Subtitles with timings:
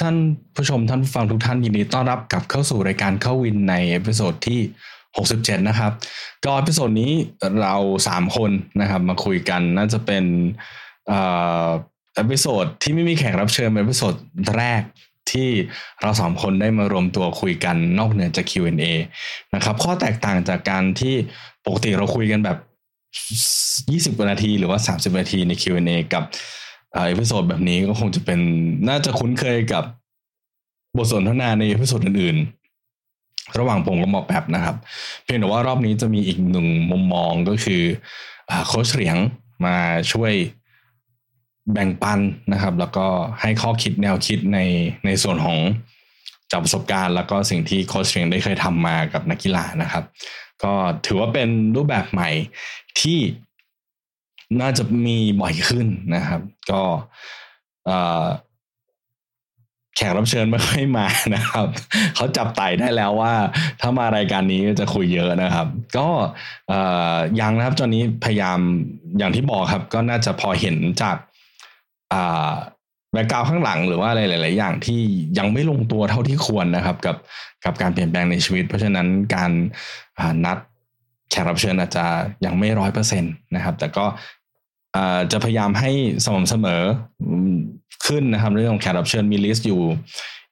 [0.00, 0.16] ท่าน
[0.56, 4.60] ผู้ชมท่านผู้ฟังทุกท่านยินดีต้อนรับกลับเข้าสู่รายการเข้าวินใน episode ที่
[5.14, 5.92] 67 นะครับ
[6.44, 7.12] ก็ episode นี้
[7.62, 7.74] เรา
[8.08, 10.24] 3 คนนะครับ มาคุยกันน่าจะเป็น
[12.16, 14.14] episode ที่ไม่มีแขกรับเชิญเป็น episode
[14.56, 14.82] แรก
[15.30, 15.48] ที่
[16.02, 18.84] เราสามคนได้มารวมตัวคุยกันนอกเหนือจาก Q&A
[19.54, 21.14] นะครับ ข้อแตกต่างจากการที่
[21.66, 22.58] ปกติเราคุยกันแบบ
[24.18, 26.24] 20 นาทีหรือว่า 30 นาทีใน Q&A กับ
[26.92, 28.40] episode แบบนี้ก็คงจะเป็น
[28.88, 29.84] น่าจะคุ้นเคยกับ
[30.96, 34.76] บทสนทนาใน episode อื่นๆ ระหว่างผมกับหมอแป๊บนะครับ
[35.24, 37.82] เพียงแต่ว่ารอบนี้จะมีอีกหนึ่งมุมมองก็คือ
[38.66, 39.16] โค้ชเหรียง
[39.64, 39.76] มา
[40.12, 40.32] ช่วย
[41.72, 42.20] แบ่งปัน
[42.52, 43.06] นะครับ แล้วก็
[43.40, 44.58] ให้ข้อคิดแนวคิดใน
[45.04, 45.58] ในส่วนของ
[46.50, 50.04] จากประสบการณ์ แล้วก็สิ่งที่โค้ชเหรียงได้เคยทำมากับนักกีฬานะครับ
[50.62, 50.72] ก็
[51.06, 52.30] ถือว่าเป็นรูปแบบใหม่
[53.00, 53.18] ที่
[54.60, 56.82] น่าจะมีบ่อยขึ้นนะครับ ก็
[59.96, 61.66] แขกรับเชิญไม่ค่อยมานะครับ
[62.16, 63.34] เขาจับไต่ได้แล้วว่า
[63.80, 65.66] ถ้ามารายการนี้จะคุยเยอะนะครับ
[65.96, 66.08] ก็
[67.40, 68.58] ยังนะครับตอนนี้พยายาม
[69.18, 71.16] อย่างที่บอกครับ ก็น่าจะพอเห็นจาก
[73.12, 75.00] แบ็กกราวข้างหลังหรือว่าอะไรหลาย ๆ อย่างที่
[75.38, 77.16] ยังไม่ลงตัวเท่าที่ควรนะครับ กับ
[77.64, 79.50] กับการเปลี่ยนแปลงในชีวิต เพราะฉะนั้นการ
[80.44, 80.58] นัด
[81.30, 82.06] แขกรับเชิญอาจจะ
[82.44, 84.04] ยังไม่ร้อยเปอร์เซ็นต์นะครับ แต่ก็
[85.32, 85.90] จะพยายามให้
[86.24, 86.82] สม่ำเสมอ
[88.06, 89.82] ขึ้นนะครับ เรื่องของแขกรับเชิญมีลิสต์อยู่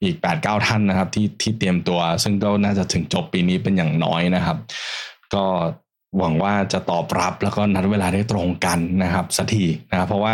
[0.03, 4.57] อีกแปดเก้าท่านนะครับ ที่ที่เตรียมตัว ซึ่งก็น่าจะถึงจบปีนี้เป็นอย่างน้อยนะครับ
[5.35, 5.45] ก็
[6.19, 10.33] หวังว่าจะตอบรับแล้วก็นัดเวลาได้ตรงกันนะครับสักทีนะครับเพราะว่า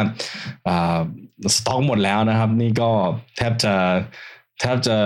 [1.57, 2.91] สต็อกหมดแล้วนะครับ นี่ก็
[3.37, 3.75] แทบจะ
[4.61, 4.97] แทบจะ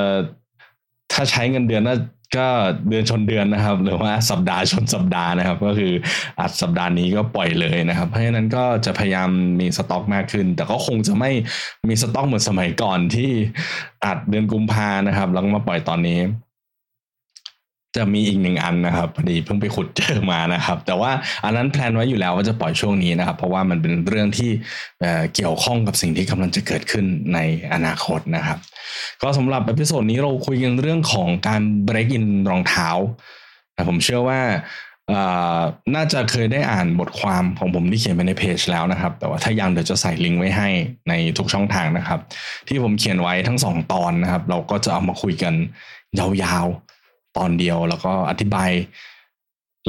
[1.12, 1.96] ถ้าใช้เงินเดือนน่า
[2.36, 2.46] ก็
[2.88, 5.92] เดือนชนเดือนนะครับ หรือว่าสัปดาห์ชนสัปดาห์นะครับ ก็คือ
[6.40, 11.30] อัดสัปดาห์นี้ก็ปล่อยเลยนะครับ เพราะฉะนั้นก็จะพยายามมีสต็อกมากขึ้น แต่ก็คงจะไม่
[11.88, 13.30] มีสต็อกเหมือนสมัยก่อนที่
[14.04, 16.20] อัดเดือนกุมภานะครับแล้วมาปล่อยตอนนี้
[17.96, 21.10] จะมีอีกหนึ่งอันนะครับพอดีเพิ่งไปขุดเจอมานะครับ แต่ว่า
[21.44, 24.50] อันนั้นแพลนไว้อยู่แล้วว่าจะปล่อยช่วงนี้นะครับ เพราะว่ามันเป็นเรื่องที่
[25.34, 27.38] เกี่ยวข้องกับสิ่งที่กำลังจะเกิดขึ้นใน
[27.72, 28.58] อนาคตนะครับ
[29.22, 32.88] ก็สำหรับ episode นี้เราคุยกันเรื่องของการ break in รองเท้า
[33.88, 34.40] ผมเชื่อว่า
[35.94, 40.68] น่าจะเคยได้อ่านบทความของผมที่เขียนไปในเพจแล้วนะครับ แต่ว่าถ้ายังเดี๋ยวจะใส่ลิงก์ไว้ให้
[41.08, 42.20] ในทุกช่องทางนะครับ
[42.68, 45.54] ที่ผมเขียนไว้ทั้งสองตอนนะครับ เราก็จะเอามาคุยกัน
[46.18, 46.66] ยาว
[47.36, 48.70] ตอนเดียว แล้วก็อธิบาย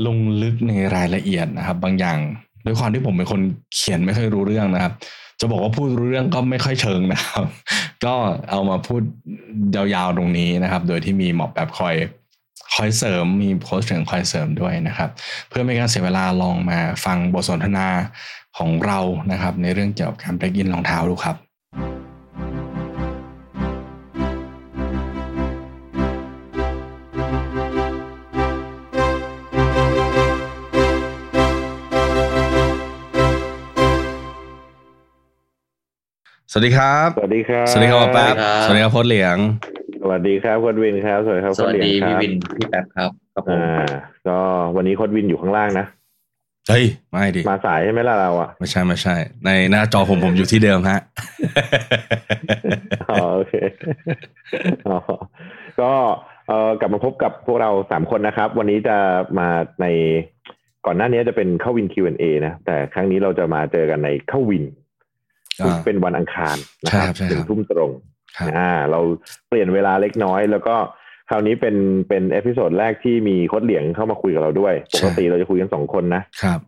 [0.06, 2.18] ลงลึกในรายละเอียดนะครับ บางอย่าง
[2.66, 3.42] ด้วยความที่ผมเป็นคน
[3.76, 4.94] เขียนไม่ค่อยรู้เรื่องนะครับ
[5.40, 7.46] จะบอกว่าพูดรู้เรื่องก็ไม่ค่อยเชิงนะครับ
[8.06, 8.14] ก็
[8.52, 9.02] เอามาพูด
[9.76, 11.96] ยาวๆตรงนี้นะครับ โดยที่มีหมอแบบคอย
[12.74, 15.10] คอยเสริมมีโค้ชเชิงคอยเสริมด้วยนะครับ
[15.50, 17.88] เพื่อไม่การเสียเวลาลองมาฟังบทสนทนา
[18.58, 19.00] ของเรา
[19.32, 21.47] นะครับ ในเรื่องเกี่ยวกับการเบรกอินรองเท้าดูครับ
[36.52, 39.38] สวัสดีครับ สวัสดีครับ สวัสดีครับแป๊บสวัสดีครับพจเหลียง
[40.02, 43.88] สวัสดีครับคนวินครับ สวัสดีครับสวัสดีพี่วินพี่แป๊บครับครับผมอ่า
[44.28, 44.40] ก็
[44.76, 45.86] วันนี้คนวินอยู่ข้างล่างนะ
[46.70, 49.16] เฮ้ย ไม่ดิ มาสายใช่ไหมล่ะเราอะ ไม่ใช่ไม่ใช่
[49.46, 51.00] ในหน้าจอผมผมอยู่ที่เดิมฮะ
[53.10, 53.54] อ๋อโอเค
[54.88, 54.98] อ๋อ
[55.82, 55.92] ก็
[56.48, 58.98] เอ่อกลับมาพบกับพวกเราสามคนนะครับ วันนี้จะ
[59.40, 59.48] มา
[59.82, 59.86] ใน
[60.86, 64.64] ก่อนหน้านี้จะเป็นเข้าวิน Q&A นะ แต่ครั้งนี้เราจะมาเจอกันในเข้าวิน
[65.86, 67.92] เป็นวันอังคารนะครับหนึ่งทุ่มตรง
[68.56, 69.00] อ่าเรา
[69.50, 70.76] เปลี่ยนเวลาเล็กน้อย แล้วก็
[71.30, 71.76] คราวนี้เป็น
[72.10, 76.60] เป็น episode แรกที่มีโค้ชเหรียงเข้ามาคุยกับเราด้วยปกติเราจะคุยกันสองคนนะครับ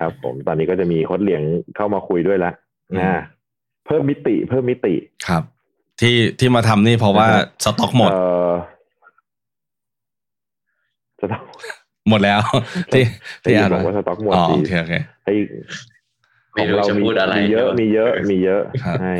[0.00, 1.42] ครับผมตอนนี้ก็จะมีโค้ชเหรียง
[1.76, 2.52] เข้ามาคุยด้วยละ
[2.98, 3.22] นะ
[3.86, 4.94] เพิ่มมิติเพิ่มมิติ
[5.26, 5.42] ครับ
[6.00, 7.26] ที่ที่มาทำนี่เพราะว่า
[7.64, 8.10] สต็อกหมด
[11.20, 11.42] สต็อก
[12.08, 12.40] หมดแล้ว
[12.92, 13.04] ที่
[13.42, 14.94] ที่อ่านบอกว่าสต็อกหมดโอเคโอเค
[15.24, 15.34] ให้
[16.54, 18.62] ไม่รู้จะพูดอะไรมีเยอะมีเยอะมีเยอะ
[19.00, 19.12] ใช่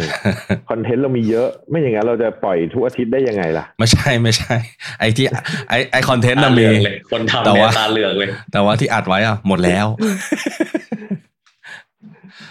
[0.71, 4.55] คอนเทนต์เรามีเยอะ ไม่อย่างนั้นเราจะปล่อยทุกอาทิตย์ได้ยังไงล่ะ ไม่ใช่ไม่ใช่
[4.99, 5.27] ไอที่
[5.69, 6.67] ไอไอคอนเทนต์น่ะมี
[7.13, 9.87] คนทำแต่ว่าตาเหลืองเลย แต่ว่าที่อัดไว้อะหมดแล้ว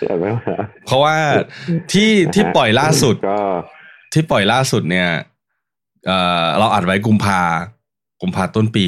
[0.09, 1.15] จัดไม่มาเพราะว่า
[1.93, 3.39] ที่ที่ปล่อยล่าสุดก็
[4.13, 5.09] ที่ปล่อยล่าสุดเนี่ย
[6.07, 7.41] เอ่อเราอัดไว้กุมภา
[8.21, 8.87] กุมภาต้นปี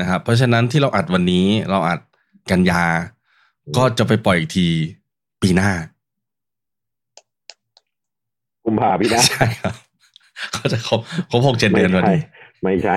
[0.00, 2.00] นะครับเพราะฉะนั้นที่เราอัดวันนี้เราอัด
[2.50, 2.84] กันยา
[3.76, 4.68] ก็จะไปปล่อยอีกที
[5.42, 5.70] ปีหน้า
[8.64, 9.74] กุมภาพี่นะใช่ครับ
[10.54, 11.00] ก็จะครบ
[11.30, 12.16] ครบหกเจ็ดเดือนพอไม่ดีใช่
[12.62, 12.94] ไม่ใช่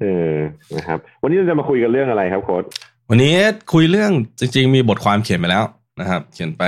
[0.00, 0.34] เออ
[0.76, 2.64] นะครับ วันนี้เราจะมาคุยกันเรื่องอะไรครับโค้ด
[3.10, 3.34] วันนี้
[3.72, 5.64] คุยเรื่องจริง ๆ มีบทความเขียนไปแล้ว
[6.00, 6.62] นะครับ เขียนไป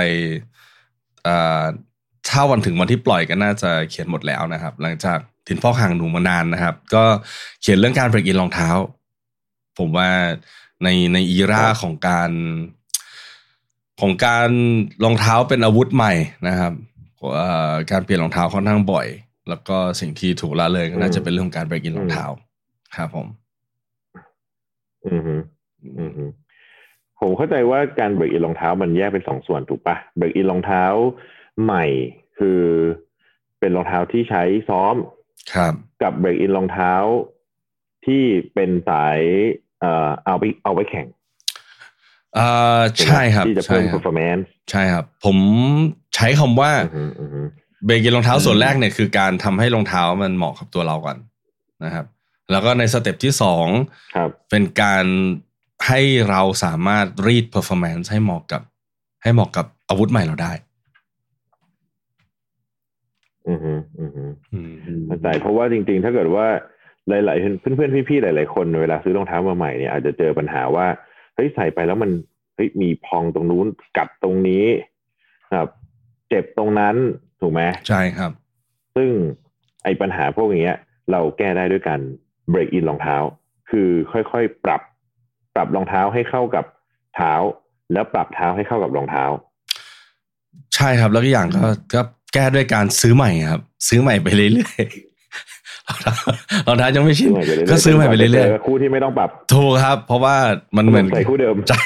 [1.23, 1.63] เอ่อ
[2.29, 7.03] ถ้าวันถึงวันที่ปล่อยก็น่าจะเขียนหมดแล้วนะครับ หลังจากถิ่นพ่อห่างหนูมานานนะครับ ก็
[7.61, 8.69] เขียนเรื่องการเบรกอินรองเท้า
[9.79, 10.09] ผมว่า
[10.83, 12.31] ในในอีราของการ
[14.01, 14.49] ของการ
[15.03, 16.13] รองเท้าเป็นอาวุธใหม่
[16.47, 16.73] นะครับ
[17.35, 19.07] เอ่อการเปลี่ยนรองเท้าค่อนข้างบ่อย
[19.49, 22.25] แล้วก็สิ่งที่ถูกละเลยก็น่าจะเป็นเรื่องของการเบรกอินรองเท้า
[22.95, 23.27] ครับผม
[25.07, 25.35] อือฮึ
[25.99, 26.25] อือฮึ
[27.19, 30.83] ผมเข้าใจว่าการเบรกอินรองเท้ามันแยกเป็นสองส่วนถูกปะเบรกอินรองเท้า
[31.63, 31.85] ใหม่
[32.37, 32.61] คือ
[33.59, 34.95] เป็นรองเท้าที่ใช้ซ้อม
[35.53, 36.93] ครับ กับเบรกอินรองเท้า
[38.05, 38.23] ที่
[38.53, 39.19] เป็นสาย
[39.81, 41.07] เอ่อเอาไปเอาไปแข่ง
[42.35, 42.47] เอ่
[42.77, 45.37] อใช่ครับที่จะใช่เพิ่มครับ performance ใช่ครับ ผม
[46.15, 47.41] ใช้คำว่าอือฮึอือฮึ
[47.85, 51.17] เบรกอินรองเท้าส่วนแรกเนี่ยคือการทำให้รองเท้ามันเหมาะกับตัวเราก่อน
[51.83, 52.05] นะครับ
[52.51, 53.67] แล้วก็ใน step ที่สอง
[54.15, 55.05] ครับเป็นการ
[55.87, 55.99] ให้
[56.29, 58.61] เราสามารถรีด performance ให้เหมาะกับ
[59.23, 60.53] ให้เหมาะกับอาวุธใหม่เราได้
[63.49, 64.23] อือฮึอือฮึ
[64.53, 64.71] อืม
[65.07, 66.47] เข้าใจเพราะว่าจริง ๆ ถ้าเกิดว่า
[67.09, 70.87] หลาย ๆ เพื่อนๆพี่ๆหลาย ๆ คนเวลาซื้อรองเท้ามาใหม่เนี่ยอาจจะเจอปัญหาว่า
[71.35, 72.11] เฮ้ยใส่ไปแล้วมัน
[72.55, 73.65] เฮ้ยมีพองตรงนู้น
[73.97, 74.65] กัดตรงนี้
[75.53, 75.67] ครับ
[76.29, 76.95] เจ็บตรงนั้น
[77.41, 78.31] ถูกไหมใช่ครับ
[78.95, 79.09] ซึ่ง
[79.83, 80.79] ไอ้ปัญหาพวกอย่างเงี้ย
[81.11, 81.99] เราแก้ได้ด้วยการ
[82.49, 83.15] เบรกอินรองเท้า
[83.69, 84.81] คือค่อยๆปรับ
[85.55, 86.65] ปรับรองเท้าให้เข้ากับ
[87.15, 87.33] เท้า
[87.93, 89.23] แล้วปรับเท้าให้เข้ากับรองเท้า
[90.75, 92.01] ใช่ครับแล้วก็อย่างก็ก็
[92.33, 95.10] แก้ด้วยการซื้อใหม่ครับ ซื้อใหม่ไปเรื่อยๆ
[96.67, 100.35] รองเท้ายังไม่ชินซื้อใหม่ไปเรื่อยๆก็ซื้อใหม่ไปเรื่อยจอคู่ที่ไม่ต้องปรับถูกครับ เพราะว่า
[100.77, 101.81] มันเหมือนใส่คู่เดิมใช่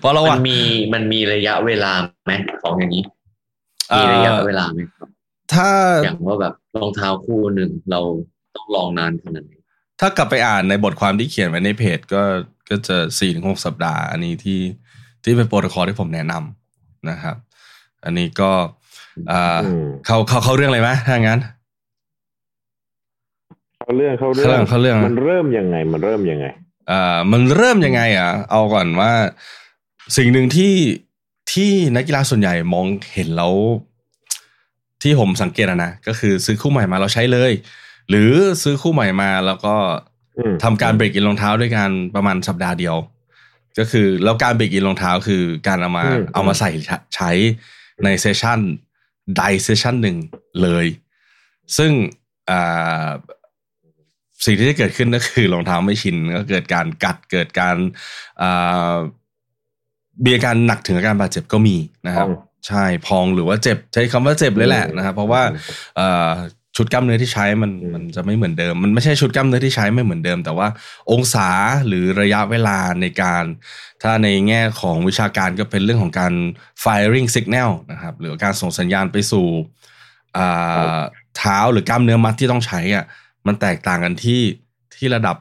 [0.00, 0.58] เพราะเรามันมี
[0.94, 1.92] มันมีระยะเวลา
[2.24, 2.32] ไหม
[2.62, 3.04] ของอย่างนี้
[3.98, 4.80] มีระยะเวลาไหม
[5.54, 5.70] ถ้า
[6.04, 8.00] อย่างว่าแบบรองเท้าคู่หนึ่งเรา
[8.56, 9.52] ต้องลองนานขนาดไหน
[10.00, 12.22] ถ้ากลับไปอ่านในบทความที่เขียนไว้ในเพจ ก็
[12.68, 14.60] ก็จะสี่ถึงหกสัปดาห์ อันนี้ที่
[15.24, 17.36] ที่เป็นโปรโตคอลที่ผมแนะนำนะครับ
[18.04, 18.50] อันนี้ก็
[20.06, 21.40] เข้าเข้าเข้าเรื่องเลยไหมถ้างั้น
[23.78, 26.46] เข้าเรื่องเข้าเข้าเรื่องเข้าเรื่องมันเริ่มยังไง มันเริ่มยังไง
[26.90, 29.12] อ่ามันเริ่มยังไง อะ เอาก่อนว่า
[30.16, 30.74] สิ่งหนึ่งที่
[31.52, 33.54] ที่นักกีฬาส่วนใหญ่มองเห็นแล้ว
[35.02, 37.52] ที่ผมสังเกตอะนะก็คือซื้อคู่ใหม่มาเราใช้เลย
[38.10, 38.30] หรือ
[38.62, 39.74] ซื้อคู่ใหม่มาแล้วก็
[40.38, 42.96] อืมทำการเบรกอินรองเท้าด้วยกันประมาณสัปดาห์เดียว
[43.78, 46.70] ก็คือแล้วการเบรกอินรองเท้าคือการเอามาอืมเอามาใส่
[47.14, 47.30] ใช้
[48.04, 48.60] ในเซสชัน
[49.36, 50.16] ใดเซสชันหนึ่ง
[50.62, 50.86] เลย
[51.76, 51.92] ซึ่ง
[52.50, 53.08] อ่า
[54.44, 57.76] สิ่งที่จะเกิดขึ้นก็คือรองเท้าไม่ชินก็เกิดการกัดเกิดการ
[58.42, 58.96] อ่า
[60.24, 61.76] มีอาการหนักถึงอาการบาดเจ็บก็มี
[62.06, 65.42] นะครับพองใช่พองหรือว่าเจ็บใช้คำว่าเจ็บเลยแหละอืมนะครับ เพราะว่า
[65.96, 66.30] เอ่อ
[66.80, 70.68] ชุดกล้ามเนื้อที่ใช้มันอืมมันจะไม่เหมือนเดิม มันไม่ใช่ชุดกล้ามเนื้อที่ใช้ไม่เหมือนเดิม แต่ว่า
[71.10, 71.48] องศา
[71.86, 73.44] หรือระยะเวลาในการ
[74.02, 76.32] ถ้าในแง่ของวิชาการก็เป็นเรื่องของการ
[76.82, 79.46] firing signal นะครับหรือการส่งสัญญาณไปสู่
[80.36, 80.98] อ่า
[81.36, 83.04] เท้าหรือกล้ามเนื้อมัดที่ต้องใช้อะ
[83.46, 84.40] มันแตกต่างกันที่
[84.96, 85.36] ที่ระดับ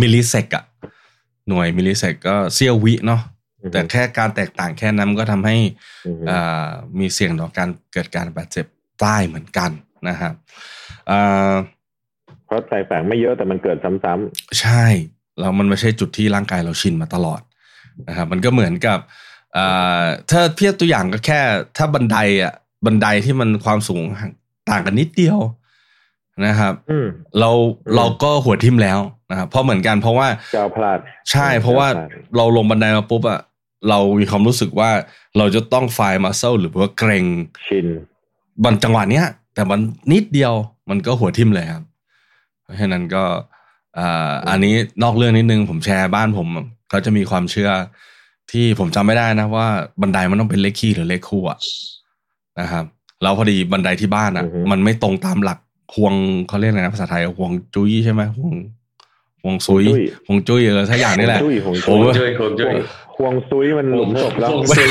[0.00, 0.64] มิลลิเซกอะ
[1.48, 3.22] หน่วยมิลลิเซกก็เสี้ยววิเนาะ
[3.72, 5.56] แต่แค่การแตกต่างแค่นั้นก็ทำให้
[6.06, 8.66] อืมอ่ามีเสี่ยงต่อการเกิดการบาดเจ็บ
[9.02, 9.70] ได้เหมือนกัน
[10.08, 10.34] นะครับ
[11.10, 11.52] อ่า
[12.46, 14.84] เพราะแตกต่างไม่เยอะแต่มันเกิดซ้ำใช่
[15.40, 17.40] แล้วมันไม่ใช่จุดที่ร่างกายเราชินมาตลอด
[18.08, 18.98] นะครับมันก็เหมือนกับ
[19.56, 21.40] อ่าถ้าเทียบตัวอย่างก็แค่
[21.76, 22.52] ถ้าบันไดอะ
[22.86, 24.02] บันไดที่มันความสูง
[24.70, 25.38] ต่างกันนิดเดียว
[26.46, 27.06] นะครับๆอืม
[27.40, 27.50] เรา
[27.86, 28.98] อืมเราก็หัวทิ่มแล้ว
[29.30, 30.98] นะครับเพราะเหมือนกันเพราะว่าก้าวพลาด
[31.30, 33.40] ใช่ เพราะว่าก้าวพลดเราลงบันไดมาปุ๊บอะ
[33.88, 34.90] เรามีความรู้สึกว่า
[35.38, 37.24] เราจะต้องไฟมัสเซลหรือว่าเกรง
[37.68, 37.86] ชิน
[38.64, 39.26] บันจังหวะเนี้ย
[39.58, 39.80] แต่มัน
[40.12, 40.54] นิดเดียว
[40.90, 41.84] มันก็หัวทิ่มเลยครับ
[42.62, 43.24] เพราะฉะนั้นก็
[43.98, 46.48] อ่าอันนี้นอกเรื่องนิดนึงผมแชร์บ้านผม
[46.88, 47.70] เขาจะมีความเชื่อ
[48.52, 49.66] ที่ผมจำไม่ได้นะว่า
[50.00, 51.58] บันไดมันต้องเป็นเลขคี่หรือเลขคู่อะ
[52.60, 52.84] นะครับ
[53.22, 55.58] แล้วพอดีบันไดที่บ้านอะมันไม่ตรงตามหลัก
[55.96, 56.14] ห่วง
[56.48, 58.54] เขาเรียกอะไรนะภาษาไทยห่วงจุ้ยใช่ไหมห่วง
[59.42, 59.84] ห่วงซุย
[60.26, 61.94] ห่วงจุ้ยเออถ้าอย่างนี้แหละห่วงจุ้ยห่วงโอ้
[62.58, 62.74] จุ้ย
[63.18, 64.88] ยช่วงซุยมันหลุมศพแล้วผมซื้อ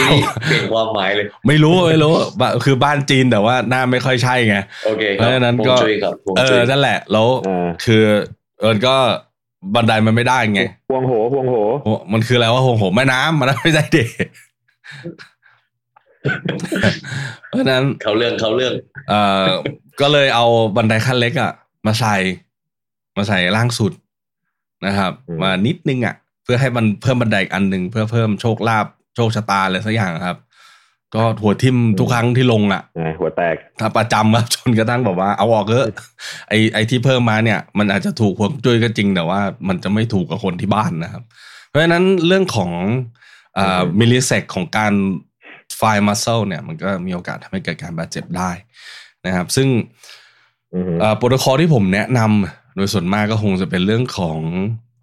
[0.47, 2.13] เปลี่ยนความหมายเลย ไม่รู้ไม่รู้
[2.65, 5.75] คือบ้านจีนแต่ว่าหน้าไม่ค่อยใช่ไงโอเคเพราะฉะนั้นก็
[6.39, 7.27] เออนั่นแหละแล้ว
[7.85, 8.03] คือ
[8.59, 8.95] เอิญก็
[9.75, 11.55] บันไดมันไม่ได้ไงห่วงโหห่วงโห
[12.13, 14.09] มันคืออะไรว่าโหโหแม่น้ำมันไม่ใช่เด็ก
[17.47, 18.73] เพราะฉะนั้นเขาเรื่องเขาเรื่อง
[19.09, 19.45] เอ่อ
[20.01, 21.51] ก็เลยเอาบันไดขั้นเล็กอะ
[21.85, 22.15] มาใส่
[23.17, 23.91] มาใส่ล่างสุด
[24.85, 26.15] นะครับ มานิดนึงอะ
[26.47, 28.85] พื่อให้มันเพิ่มบันไดอีกอันหนึ่งเพื่อเพิ่มโชคลาภ
[29.15, 30.37] โชคชะตาอะไรสักอย่างครับ
[31.15, 35.87] ก็หัวทิ่มทุกครั้งที่ลงอะไงหัวแตกถ้าประจำครับจนกระทั่งแบบว่าเอาออกเถอะ
[36.49, 41.23] ไอ้ไอ้ที่เพิ่มมาเนี่ย มันอาจจะถูกฮวงจุ้ยก็จริงแต่ว่ามันจะไม่ถูกกับคนที่บ้านนะครับ
[41.67, 42.71] เพราะฉะนั้นเรื่องของ
[43.57, 44.93] อ่าอืม millisec ของการ
[45.77, 48.51] fire muscle เนี่ย มันก็มีโอกาสทำให้เกิดการบาดเจ็บได้
[49.25, 49.67] นะครับ ซึ่ง
[50.73, 54.39] อือฮึโปรโตคอลที่ผมแนะนำโดยส่วนมากก็คงจะเป็นเรื่องของ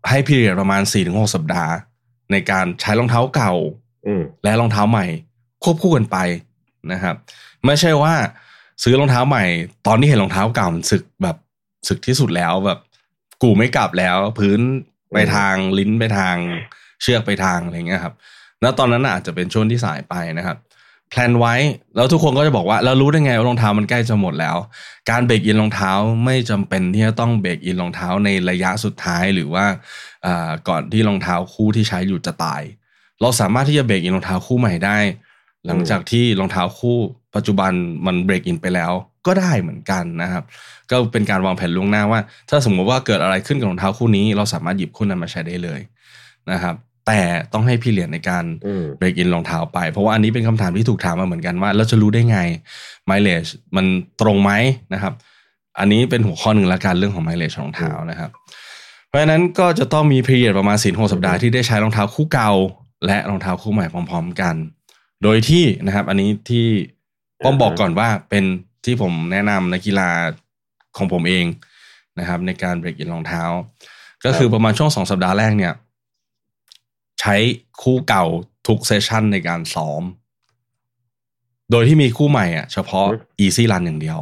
[0.09, 1.73] ให้ period ประมาณ4-6สัปดาห์
[2.33, 3.53] ในการใช้รองเท้าเก่า
[4.07, 5.07] อืมและรองเท้าใหม่
[5.65, 6.17] ควบคู่กันไป
[6.93, 7.17] นะครับ
[7.67, 8.15] ไม่ใช่ว่า
[8.83, 9.45] ซื้อรองเท้าใหม่
[9.87, 11.37] ตอนที่เห็นรองเท้าเก่ามันสึกแบบ
[11.89, 12.79] สึกที่สุดแล้วแบบ
[13.43, 14.61] กูไม่กลับแล้ว พื้น
[15.13, 16.37] ไปทางลิ้นไปทาง
[17.03, 18.15] เชือกไปทางอะไรเงี้ยครับ
[18.61, 20.57] แล้วตอนนั้นน่ะอาจจะเป็นช่วงที่สายไปนะครับ
[21.15, 21.55] แพลนไว้
[21.97, 24.57] แล้วทุกคนก็จะบอกว่าเรารู้ได้ไงว่ารองเท้ามันใกล้จะหมดแล้ว
[25.11, 25.93] การเบรกอินรองเท้า
[26.25, 29.65] ไม่จำเป็นที่จะต้องเบรกอินรองเท้าในระยะสุดท้ายหรือว่า
[30.69, 32.63] ก่อนที่รองเท้าคู่ที่ใช้อยู่จะตาย
[33.21, 34.99] เราสามารถที่จะเบรกอินรองเท้าคู่ใหม่ได้
[35.67, 36.97] หลังจากที่รองเท้าคู่
[37.35, 37.73] ปัจจุบัน
[38.07, 38.93] มันเบรกอินไปแล้ว
[39.27, 40.45] ก็ได้เหมือนกันนะครับ
[40.91, 45.81] ก็เป็นการวางแผนล่วงหน้าว่า ถ้าสมมติว่าเกิดอะไรขึ้นกับรองเท้าคู่นี้ เราสามารถหยิบคู่นั้นมาใช้ได้เลย
[46.53, 47.21] นะครับ แต่
[47.53, 52.39] ต้องให้พี่เรียนในการอืมเบรกอินรองเท้าไป เพราะว่าอันนี้เป็นคำถามที่ถูกถามมาเหมือนกันว่าเราจะรู้ได้ไง
[53.11, 53.87] mileage มัน
[54.21, 54.53] ตรงไหม
[54.95, 55.13] นะครับ
[55.79, 58.31] อันนี้เป็นหัวข้อหนึ่งละกันเรื่องของ mileage ของรองเท้านะครับ
[59.09, 62.53] เพราะฉะนั้นก็จะต้องมี period ประมาณสี่หกสัปดาห์ที่ได้ใช้รองเท้าคู่เก่า
[63.07, 64.55] และรองเท้าคู่ใหม่พร้อม ๆ กัน
[65.23, 66.67] โดยที่นะครับ อันนี้ที่
[67.45, 68.45] ป้อมบอกก่อนว่าเป็น
[68.85, 70.11] ที่ผมแนะนำในกีฬา
[70.97, 71.45] ของผมเอง
[72.19, 73.43] นะครับ ในการเบรกอินรองเท้า
[74.25, 75.73] ก็คือประมาณช่วงสองสัปดาห์แรกเนี่ย
[77.27, 77.37] ใช้
[77.83, 78.25] คู่เก่า
[78.67, 80.03] ทุกเซสชันในการซ้อม
[81.71, 83.07] โดยที่มีคู่ใหม่อะ เฉพาะ
[83.45, 84.21] Easy Run อย่างเดียว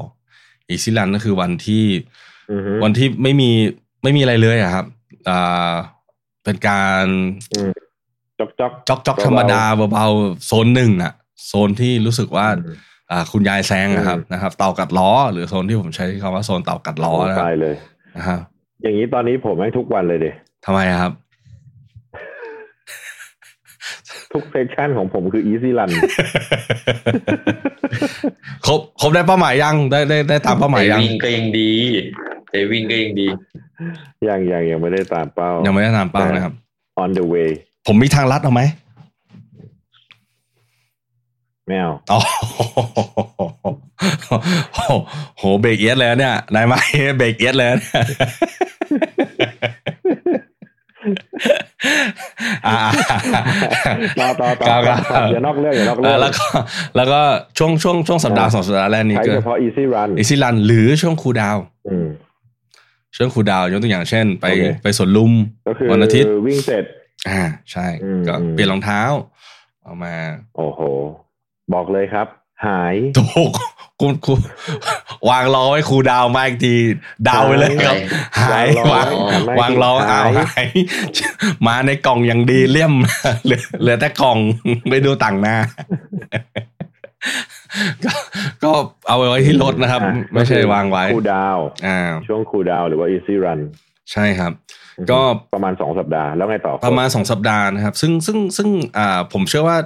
[0.71, 1.85] Easy Run ก็คือวันที่
[2.51, 3.51] อือฮึวันที่ไม่มี
[4.03, 4.87] ไม่มีอะไรเลยอะครับ
[5.29, 5.73] อ่า
[6.45, 7.07] เป็นการ
[7.55, 7.73] อืม
[8.39, 11.13] จ๊อกจ๊อกจ็อกจ็อกเบาๆธรรมดาเบาๆโซนหนึ่งอะ
[11.47, 12.75] โซนที่รู้สึกว่าอืม
[13.11, 17.75] อ่าคุณยายแซงนะครับอืมนะครับ เต่ากัดล้อ หรือโซนที่ผมใช้คำว่าโซนเต่ากัดล้อนะครัตาบยเลย
[18.17, 18.41] นะครับ
[18.83, 20.27] อย่างนี้ตอนนี้ผมแม่งทุกวันเลยเด
[20.67, 21.13] ทำไมอะครับ
[24.33, 25.91] ทุกเซสชั่นของผมคือ easy run
[28.67, 31.73] ครบครบได้เป้าหมายยังได้ได้ได้ตามเป้าหมายยังแต่วิ่งก็ยังดี
[32.51, 33.27] แต่วิ่งก็ยังดี
[34.29, 36.55] ยังยังยังไม่ได้ตามเป้ายัยังไม่ได้ตามเป้านะครับ
[37.03, 37.51] on the way
[37.87, 38.63] ผมมีทางลัดเอาไหม
[41.67, 42.21] ไม่เอาอ๋อ
[45.39, 46.75] โหเบรกเอสเลยนะเนี่ยนายไหม
[47.19, 48.03] เบรกเอสเลยนะเนี่ย
[51.87, 52.52] อ่า
[54.21, 56.47] ต่อต่อต่อครับครับต่ออย่านอกเรื่องอย่านอกเรื่องแล้วก็
[56.97, 57.21] แล้วก็
[57.59, 62.09] ช่วงช่วงช่วงสัปดาห์สองสัปดาห์แรกนี้ใช้ก็เฉพาะ easy run easy run หรือช่วง cool down อืม
[63.17, 65.33] ช่วง cool down ยกตัวอย่างเช่น ไปโอเคไปสวนลุม
[65.69, 66.85] ก็คือวันอาทิตย์วิ่งเสร็จ
[67.29, 67.43] อ่า
[67.73, 69.03] ใช่อืมก็อืมเปลี่ยนรองเท้า
[69.83, 70.15] เอามา
[70.57, 70.81] โอ้โห
[71.75, 72.27] บอกเลยครับ
[72.67, 73.51] หายถูก
[74.01, 74.35] กูกู
[75.31, 76.75] วางรอไว้ cool down มาอีกที
[77.29, 77.97] down ไปเลยครับ
[78.41, 79.09] หายวาง
[79.61, 80.67] วางรอวางรอหายอ้าวหาย
[81.67, 82.95] มาในกล่องอย่างดีเลี่ยม
[83.45, 84.39] เหลือเหลือแต่กล่อง
[84.89, 85.57] ไว้ดูต่างหน้า
[88.05, 88.13] ก็
[88.65, 88.71] ก็
[89.09, 93.61] เอาไว้ที่รถนะครับอะไม่ใช่วางไว้ cool down อ่าช่วง cool down หรือว่า easy run
[94.13, 94.53] ใช่ครับ
[95.11, 95.21] ก็
[95.55, 99.79] ประมาณสองสัปดาห์แล้วไงต่อ ประมาณสองสัปดาห์นะครับ ซึ่งซึ่งซึ่งอ่าผมเชื่อว่า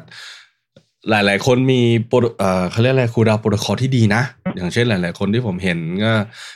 [1.10, 4.22] หลาย ๆ คนมีโปรเอ่อเขาเรียกอะไร cool down protocol ที่ดีนะ
[4.56, 6.12] อย่างเช่นหลาย ๆ คนที่ผมเห็นก็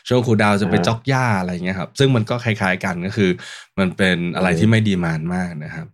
[0.08, 3.30] ช่วงครูดาวจะไปจ็อกหญ้าอะไรเงี้ยครับ ซึ่งมันก็คล้าย ๆ กันก็คือ
[3.78, 5.86] มันเป็นอะไรที่ไม่ดีมานมากนะครับ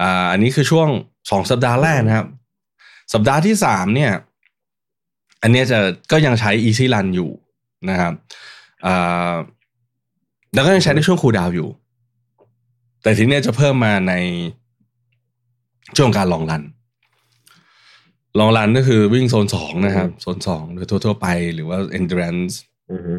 [0.00, 0.88] อ่าอันนี้คือช่วง
[1.30, 2.26] สองสัปดาห์แรกนะครับ
[3.12, 4.12] สัปดาห์ที่สามเนี่ย
[5.42, 5.78] อันนี้จะ
[6.12, 7.30] ก็ยังใช้ Easy Run อยู่
[7.90, 8.12] นะครับ
[8.86, 9.34] อ่า
[10.54, 11.68] แล้วก็ยังใช้ในช่วงครูดาวอยู่
[13.02, 14.14] แต่ทีนี้จะเพิ่มมาใน
[15.96, 16.62] ช่วงการลองรัน
[18.38, 22.52] ลองรันก็คือวิ่งโซนสองนะครับ โซนสองโดยทั่วๆไปหรือว่า endurance
[22.92, 23.14] อือฮึ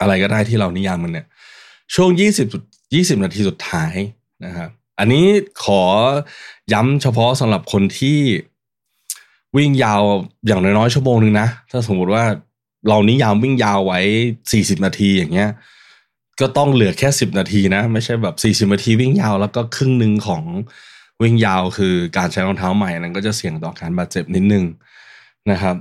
[0.00, 1.26] อะไรก็ได้ที่เรานิยามมันเนี่ย
[1.94, 2.46] ช่วงยี่สิบ
[2.94, 3.94] ยี่สิบนาทีสุดท้าย
[4.44, 5.26] นะครับ อันนี้
[5.64, 5.82] ขอ
[6.72, 8.18] ย้ำเฉพาะสำหรับคนที่
[9.56, 10.02] วิ่งยาว
[10.46, 12.24] อย่างน้อยๆชั่วโมงหนึ่งนะ ถ้าสมมติว่า
[12.88, 14.00] เรานิยามวิ่งยาวไว้
[14.52, 15.50] สี่สิบนาทีอย่างเงี้ย
[16.40, 20.44] ก็ต้องเหลือแค่สิบนาทีนะ ไม่ใช่แบบสี่สิบนาทีวิ่งยาวแล้วก็ครึ่งหนึ่งของ
[21.22, 24.64] วิ่งยาวคือการใช้รองเท้าใหม่นั้นก็จะเสี่ยงต่อการบาดเจ็บนิดนึง
[25.50, 25.76] นะครับ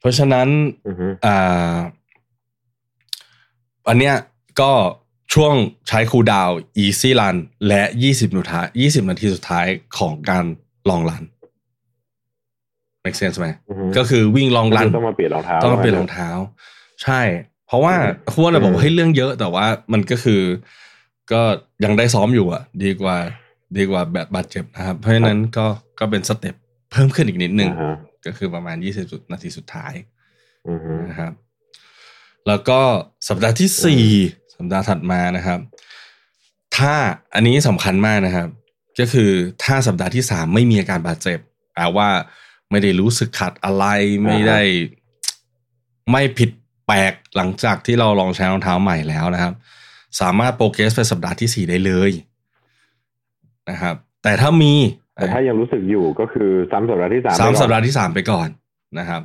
[0.00, 0.48] เพราะฉะนั้น
[0.86, 1.76] อือฮึอ่า
[3.88, 4.14] อันเนี้ย
[4.60, 4.72] ก็
[5.34, 5.54] ช่วง
[5.88, 7.36] ใช้คูลดาวน์ easy run
[7.68, 9.66] และ 20 นาที20 นาทีสุดท้าย
[9.98, 10.44] ของการ
[10.88, 11.22] ลองรัน
[13.04, 16.28] make sense ไหมอือฮึก็คือวิ่งลองรันก็คือต้องมาเปลี่ยนรองเท้าต้องเปลี่ยนรองเท้า
[17.02, 17.20] ใช่
[17.66, 17.94] เพราะว่า
[18.34, 20.42] พวกเราบอกว่าให้ยเรื่องเยอะแต่ว่ามันก็คือ
[21.32, 21.40] ก็
[21.84, 23.16] ยังได้ซ้อมอยู่อะ ดีกว่า
[23.76, 25.66] ดีกว่าแบบบาดเจ็บนะครับ เพราะฉะนั้นก็
[26.00, 26.54] ก็เป็นสเต็ป
[26.92, 27.96] เพิ่มขึ้นอีกนิดนึงอ่าฮะ
[28.26, 29.92] ก็คือประมาณ20นาทีสุดท้าย
[30.68, 31.32] อือฮึนะครับ
[32.46, 32.80] แล้วก็
[33.28, 34.04] สัปดาห์ที่สี่
[34.54, 35.60] สัปดาห์ถัดมานะครับ
[36.76, 36.94] ถ้า
[37.34, 38.48] อันนี้สำคัญมากนะครับ
[38.98, 39.30] ก็คือ
[39.64, 41.38] ถ้าสัปดาห์ที่สามไม่มีอาการบาดเจ็บ
[41.74, 42.08] แปลว่า
[42.70, 43.84] ไม่ได้รู้สึกขัดอะไร
[44.24, 44.60] ไม่ได้
[46.10, 46.50] ไม่ผิด
[46.86, 49.54] แปลกหลังจากที่เราลองใช้รองเท้าใหม่แล้วนะครับ
[50.20, 52.10] สามารถโปรเกรสไปสัปดาห์ที่สี่ได้เลย
[53.70, 54.74] นะครับ แต่ถ้ามี
[55.16, 58.48] แต่ถ้ายังรู้สึกอยู่ก็คือซ้ำสัปดาห์ที่สามซ้ำไปก่อนสัปดาห์ที่สามไปก่อน
[58.98, 59.22] นะครับ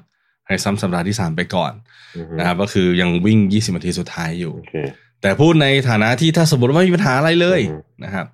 [0.48, 1.74] ให้ซ้ำสัปดาห์ที่สามไปก่อน
[2.16, 4.76] อือฮึนะครับก็คือยังวิ่ง20นาทีสุดท้ายอยู่โอเค
[5.22, 8.26] แต่พูดในฐานะที่ถ้าสมมติว่าไม่มีปัญหาอะไรเลยอืมนะครับ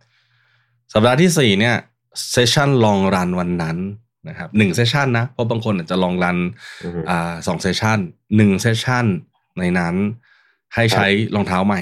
[0.94, 1.76] สัปดาห์ที่สี่เนี่ย
[2.32, 3.78] เซสชันลองรันวันนั้น
[4.30, 6.38] นะครับหนึ่ง session นะเพราะบางคนอาจจะ long run
[6.84, 8.00] อือฮึอ่าสอง session
[8.36, 9.06] หนึ่ง session
[9.60, 9.96] ในนั้น
[10.76, 11.82] ให้ใช้รองเท้าใหม่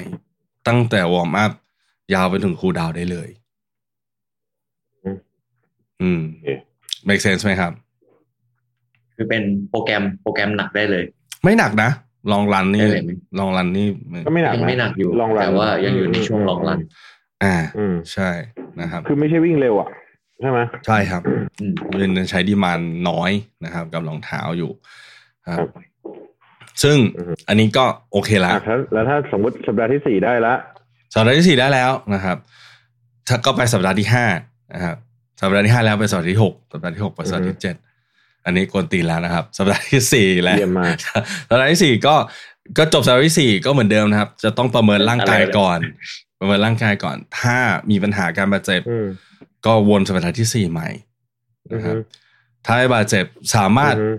[0.68, 1.52] ตั้งแต่ warm up
[2.14, 3.47] ยาวไปถึง cool down ได้เลยอืม
[6.02, 6.48] อืมโอเค
[7.08, 7.72] make sense ไหมครับ
[9.16, 11.04] คือเป็นโปรแกรมโปรแกรมหนักได้เลย
[11.44, 11.90] ไม่หนักนะ
[12.32, 13.86] long run นี่ได้เลยไหม long run นี่
[14.26, 16.80] ก็ไม่หนักยังนะไม่หนักอยู่ long run แต่ว่ายังอยู่ในช่วง long run
[17.44, 18.30] อ่าอืมใช่
[18.80, 19.88] นะครับ คือไม่ใช่วิ่งเร็วอะ
[20.40, 21.22] ใช่ไหมใช่ครับ
[21.60, 21.74] อืม
[22.16, 23.30] มันใช้ดีมานน้อย
[23.64, 24.70] นะครับ กับรองเท้าอยู่
[25.46, 25.68] ครัครับบ
[26.82, 30.54] ซึ่งอือฮึอันนี้ก็โอเคละอะถ้าแล้วถ้าสมมติสัปดาห์ที่สี่ได้ละ
[31.14, 32.36] สัปดาห์ที่สี่ได้แล้วนะครับ
[33.28, 34.26] ถ้าก็ไปสัปดาห์ที่ห้า
[34.74, 34.96] นะครับ
[35.40, 37.76] สัปดาห์ที่ห้าแล้วไปสัปดาห์ที่หกสัปดาห์ที่หกไปสัปดาห์ที่เจ็ด
[38.44, 40.96] อันนี้กวนตีนแล้วนะครับ สัปดาห์ที่สี่แล้วเยี่ยมมาก
[41.48, 42.14] สัปดาห์ที่สี่ก็
[42.78, 45.78] ก็จบสัปดาห์ที่สี่ก็เหมือนเดิมนะครับ จะต้องประเมินร่างกายก่อน
[46.40, 47.58] ประเมินร่างกายก่อน ถ้า
[47.90, 49.06] มีปัญหาการบาดเจ็บอืม
[49.66, 50.88] ก็วนสัปดาห์ที่สี่ใหม่
[51.72, 51.96] อือนะคฮึรับ
[52.66, 53.24] ถ้าไม่บาดเจ็บ
[53.56, 54.14] สามารถอือฮึ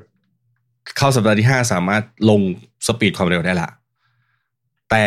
[0.98, 2.42] เข้าสัปดาห์ที่ห้าสามารถลง
[2.88, 3.70] สปีดความเร็วได้ละ
[4.92, 5.06] แต่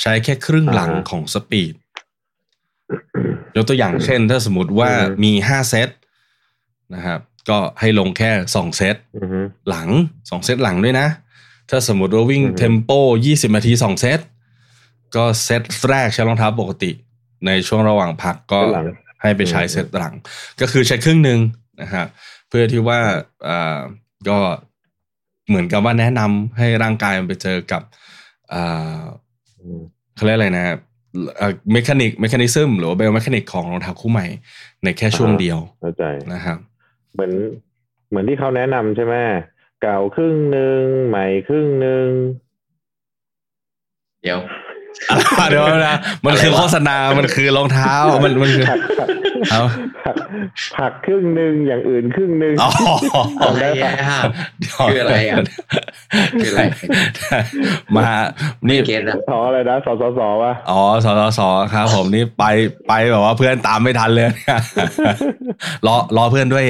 [0.00, 1.74] ใช้แค่ครึ่งหลังของสปีด
[3.56, 4.90] ยกตัวอย่างเช่น ถ้าสมมติว่า
[5.24, 5.88] มีห้าเซต
[6.94, 9.88] นะครับก็ให้ลงแค่สองเซตอือฮึหลัง
[10.30, 11.08] สองเซตหลังด้วยนะ
[11.70, 12.90] ถ้าสมมติว่าวิ่งอือฮึ tempo
[13.26, 14.20] ยี่สิบนาทีสองเซต
[15.16, 16.90] ก็เซตแรกใช้รองเท้าปกติ
[17.46, 18.86] ในช่วงระหว่างพักก็เซตหลัง
[19.22, 20.14] ให้ไปใช้อืมเซตหลัง
[20.60, 21.40] ก็คือใช้ครึ่งหนึ่ง
[21.82, 22.06] นะครับ
[22.48, 23.00] เพื่อที่ว่า
[23.48, 23.80] อ่า
[24.28, 24.38] ก็
[25.48, 27.82] เหมือนกับว่าแนะนำให้ร่างกายมันไปเจอกับ
[28.52, 29.02] อ่า
[29.58, 29.80] อืม
[30.14, 30.64] เขาเรียกอะไรนะ
[31.72, 34.26] mechanic mechanism หรือว่า biomechanic ของรองเท้าคู่ใหม่
[34.84, 36.58] ในแค่ช่วงอ่าฮะเดียวเข้าใจนะครับ
[37.14, 37.32] เหมือน
[38.08, 39.14] เหมือนที่เขาแนะนำใช่ไหม
[39.82, 42.06] เก่าครึ่งหนึ่งใหม่ครึ่งหนึ่ง
[44.22, 44.38] เดี๋ยว
[45.50, 45.96] เดี๋ยวนะ
[46.26, 47.94] มันคือโฆษณา มันคือรองเท้า
[48.24, 49.08] มันมันคือผักผัก
[49.50, 49.60] เอา
[50.02, 50.16] ผัก
[50.76, 52.70] ผักครึ่งหนึ่งอย่างอื่นครึ่งหนึ่งอ๋อ
[53.40, 53.92] อะไรอะ
[54.58, 55.36] เดี๋ยวคืออะไรอะ
[56.42, 56.62] คืออะไร
[57.96, 58.08] มา
[58.68, 61.40] นี่เกณฑ์นะสออะไรนะสสสวะอ๋อสสส
[61.72, 62.44] ครับ ผมนี่ไป
[62.88, 64.60] ไปแบบว่าเพื่อนตามไม่ทันเลยเนี่ย
[65.86, 66.64] รอรอเพื่อนด้วย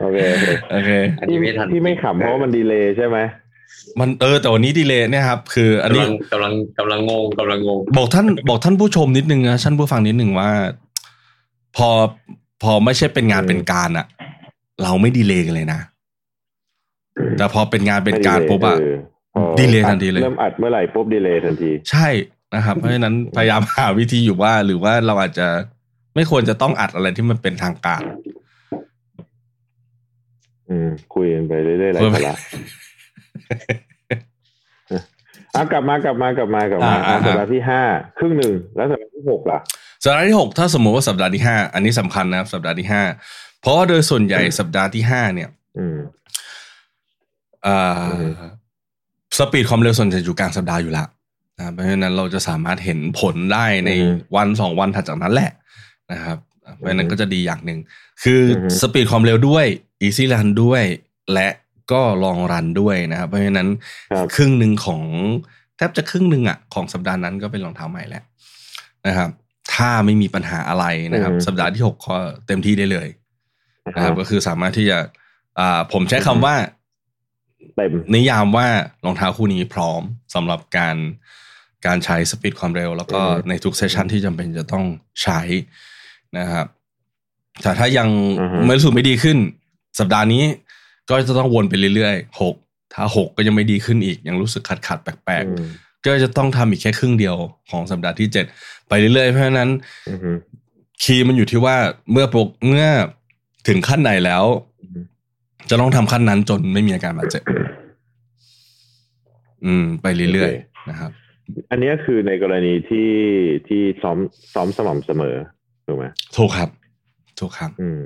[0.00, 3.18] โอเคโอเคโอเคอันนี้ไม่ทันที่ไม่ขำเพราะว่ามันดีเลย์ใช่ไหม
[4.00, 10.50] มันเออแต่วันนี้ดีเลยเนี่ยครับ คืออันกำนี้ลังกำลังกำลังงงกำลังงงบอกท่านบอกท่านผู้ชมนิดนึงนะท่านผู้ฟังนิดนึงว่า
[11.76, 11.88] พอ
[12.62, 14.06] พอไม่ใช่เป็นงานเป็นการอะ
[14.82, 15.80] เราไม่ดีเลยกันเลยนะ
[17.38, 18.96] แต่พอเป็นงานเป็นการปุ๊บอะเออ
[19.34, 22.08] พอดีเลย์ทันทีเลยเริ่มอัดเมื่อไหร่ปุ๊บดีเลย์ทันที ใช่
[22.54, 25.48] นะครับ เพราะฉะนั้นพยายามหาวิธีอยู่ว่า หรือว่าเราอาจจะ
[26.14, 28.02] ไม่ควรจะต้องอัดอะไรที่มันเป็นทางการ
[30.68, 32.34] อืมคุยกันไปเรื่อยๆหลายคุยไปสาระ
[35.54, 37.82] อะกลับมากลับมากลับมากลับมาอ่าอะอ่าสัปดาห์ที่ห้า
[38.18, 39.58] ครึ่งหนึ่งแล้วสัปดาห์ที่หกล่ะ
[40.04, 43.02] สัปดาห์ที่หกถ้าสมมติว่าสัปดาห์ที่ห้าอันนี้สำคัญนะครับสัปดาห์ที่ห้า
[43.60, 45.48] เพราะว่าโดยส่วนใหญ่สัปดาห์ที่ห้าเนี่ย
[45.78, 45.98] อืม
[47.66, 47.78] อ่า
[48.10, 48.32] อืม
[49.38, 51.06] สปีดความเร็วส่วนใหญ่อยู่กลางสัปดาห์อยู่แล้ว
[51.56, 53.90] นะเพราะฉะนั้นเราจะสามารถเห็นผลได้ใน
[54.36, 55.50] วันสองวันถัดจากนั้นแหละ
[56.12, 56.38] นะครับ
[56.74, 57.78] เพราะฉะนั้นก็จะดีอย่างหนึ่ง
[58.22, 59.66] คืออสปีดความเร็วด้วย
[60.06, 60.82] easy run ด้วย
[61.32, 61.48] และ
[61.92, 63.68] ก็ลองรันด้วยนะครับ เพราะฉะนั้น
[64.12, 65.02] ครับครึ่งหนึ่งของ
[65.76, 68.22] แทบจะครึ่งหนึ่งอะของสัปดาห์นั้นก็เป็นรองเท้าใหม่แหละ
[69.06, 69.30] นะครับ
[69.74, 73.08] ถ้าไม่มีปัญหาอะไรนะครับอืมสัปดาห์ที่หกก็เต็มที่ได้เลย
[73.94, 74.98] นะนะคครัรับบก็คือสามารถที่จะ
[75.58, 76.54] อ่า ผมใช้คำว่า
[77.76, 78.66] เต็มนิยามว่า
[79.04, 80.02] รองเท้าคู่นี้พร้อม
[80.34, 80.96] สำหรับการ
[81.86, 84.84] การใช้สปีดความเร็ว แล้วก็อือฮึในทุกเซสชันที่จำเป็นจะต้อง
[85.22, 85.40] ใช้
[86.38, 86.66] นะครับ
[87.62, 88.08] แต่ถ้ายัง
[88.40, 89.38] อือฮึไม่รู้สึกไม่ดีขึ้น
[89.98, 90.44] สัปดาห์นี้
[91.10, 92.54] ก็จะต้องวนไปเรื่อยๆหก
[92.94, 97.36] ถ้าหกก็ยังไม่ดีขึ้นอีก ยังรู้สึกขัดขัดๆแปลกอืมๆก็จะต้องทำอีกแค่ครึ่งเดียว
[97.70, 98.44] ของสัปดาห์ที่เจ็ด
[98.88, 99.70] ไปเรื่อยๆ เพราะฉะนั้น
[100.10, 100.30] อือฮึ
[101.02, 101.76] คีย์มันอยู่ที่ว่า
[102.12, 102.86] เมื่อปกเมื่อ
[103.68, 104.44] ถึงขั้นไหนแล้ว
[104.82, 105.00] อือฮึ
[105.70, 107.42] จะต้องทำขั้นนั้นจนไม่มีอาการบาดเจ็บ
[109.64, 111.10] อืม ไปเรื่อยๆนะครับ
[111.70, 113.10] อันเนี้ยคือในกรณีที่
[113.68, 114.18] ที่ซ้อม
[114.54, 115.34] ซ้อมสม่ำเสมอ
[115.86, 116.04] ถูกไหม
[116.36, 116.68] ถูกครับ
[117.38, 118.04] ถูกครับ อืม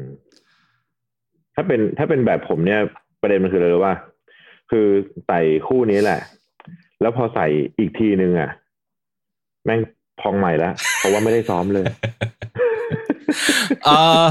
[1.55, 2.81] ถ้าเป็นถ้าเป็นแบบผมเนี่ย
[3.21, 3.95] ประเด็นมันคือเลยว่า
[4.71, 4.87] คือ
[5.27, 6.21] ใส่คู่นี้แหละ
[7.01, 7.47] แล้วพอใส่
[7.79, 8.51] อีกทีนึงอะ
[9.65, 9.81] แม่ง
[10.21, 11.87] พองใหม่แล้วเพราะว่าไม่ได้ซ้อมเลย
[13.85, 13.91] เอ
[14.25, 14.27] อ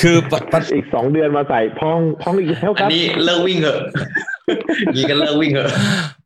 [0.00, 3.80] คือปะปะอีกสองเดือนมาใส่พองพองอีกแล้วคอันรับนี้เลิกวิ่งเหอะ
[4.96, 5.70] ยีกันเลิกวิ่งเหอะ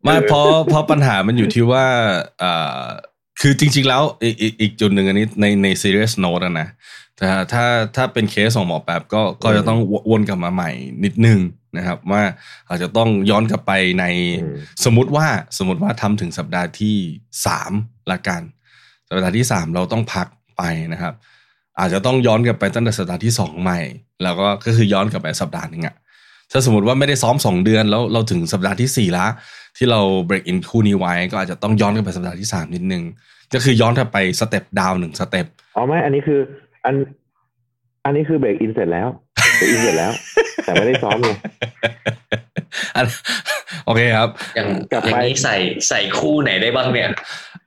[0.05, 1.87] ไม่เพราะเพราะปัญหามันอยู่ที่ว่า
[2.41, 2.87] เอ่อ
[3.41, 6.69] คือจริง ๆ แล้วอีกอีกอีกจุดหนึ่งอันนี้ในใน serious note อะนะ
[7.17, 7.65] แต่ถ้า
[7.97, 9.79] ถ้าเป็นเคสของหมอแป๊บก็ก็จะต้อง
[10.11, 10.71] วนกลับมาใหม่
[11.05, 11.41] นิดนึง
[11.77, 12.23] นะครับ ว่า
[12.69, 14.05] อาจจะต้องย้อนกลับไปใน
[14.43, 15.27] อืมสมมติว่า
[15.59, 16.97] สมมติว่าทำถึงสัปดาห์ที่
[17.47, 17.73] สาม
[18.11, 18.43] ละกัน
[19.09, 20.27] สัปดาห์ที่สามเราต้องพัก
[20.57, 21.15] ไปนะครับ
[21.79, 23.81] อาจจะต้องย้อนกลับไปตั้งแต่สัปดาห์ที่สองใหม่
[24.23, 25.95] แล้วก็ก็คือย้อนกลับไปสัปดาห์หนึ่งอะ
[26.53, 29.27] ถ้าสมมติว่าไม่ได้ซ้อมสองเดือนแล้วเราถึงสัปดาห์ที่สี่ละ
[29.77, 33.03] ที่เรา break in คู่นี้ไว้ก็อาจจะต้องย้อนกลับไปสัปดาห์ที่สามนิดนึง
[33.55, 36.41] ก็คือย้อนกลับไป step down หนึ่ง stepอ๋อไม่ อันนี้คือ
[36.85, 36.95] อัน
[38.05, 39.09] อันนี้คือเบรกอินเสร็จแล้ว
[39.57, 40.13] เบรกอินเสร็จแล้ว
[40.65, 41.31] แต่ไม่ได้ซ้อมไง
[42.97, 43.07] อัน
[43.87, 45.57] โอเคครับ อย่างกลับอย่างไปนี้ใส่
[45.89, 47.09] ใส่คู่ไหนได้บ้างเนี่ย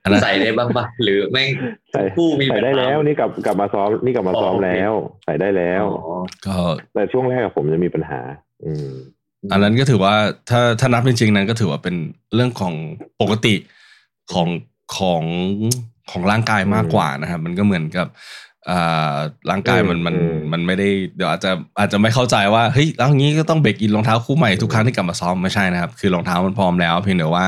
[0.02, 1.48] อันนั้นใส่ได้บ้างปะหรือไม่ง
[1.92, 4.92] ใส่คู่มีใส่ได้ปัญหาแล้วนี่กลับกลับมาซ้อมนี่กลับมาซ้อมอ๋อโอเคแล้ว
[5.24, 6.56] ใส่ได้แล้วอ๋อก็
[6.94, 8.20] แต่ช่วงแรกกับผมจะมีปัญหา
[8.64, 8.90] อืม
[9.52, 10.14] อันนั้นก็ถือว่า
[10.50, 11.96] ถ้าถ้านับจริงๆนั้นก็ถือว่าเป็น
[12.34, 12.74] เรื่องของ
[13.20, 13.54] ปกติ
[14.32, 14.48] ของ
[14.96, 15.24] ของ
[16.10, 18.06] ของร่างกายมากกว่านะครับ มันก็เหมือนกับ
[18.70, 19.14] อ่า
[19.50, 27.46] ร่างกายมันมันอืมมันไม่ได้เดี๋ยวอาจจะอาจจะไม่เข้าใจว่าเฮ้ยแล้วอย่างนี้ก็ต้องเบรกอินรองเท้าคู่ใหม่ทุกครั้งที่กลับมาซ้อมไม่ใช่นะครับ คือรองเท้ามันพร้อมแล้วเพียงแต่ว่า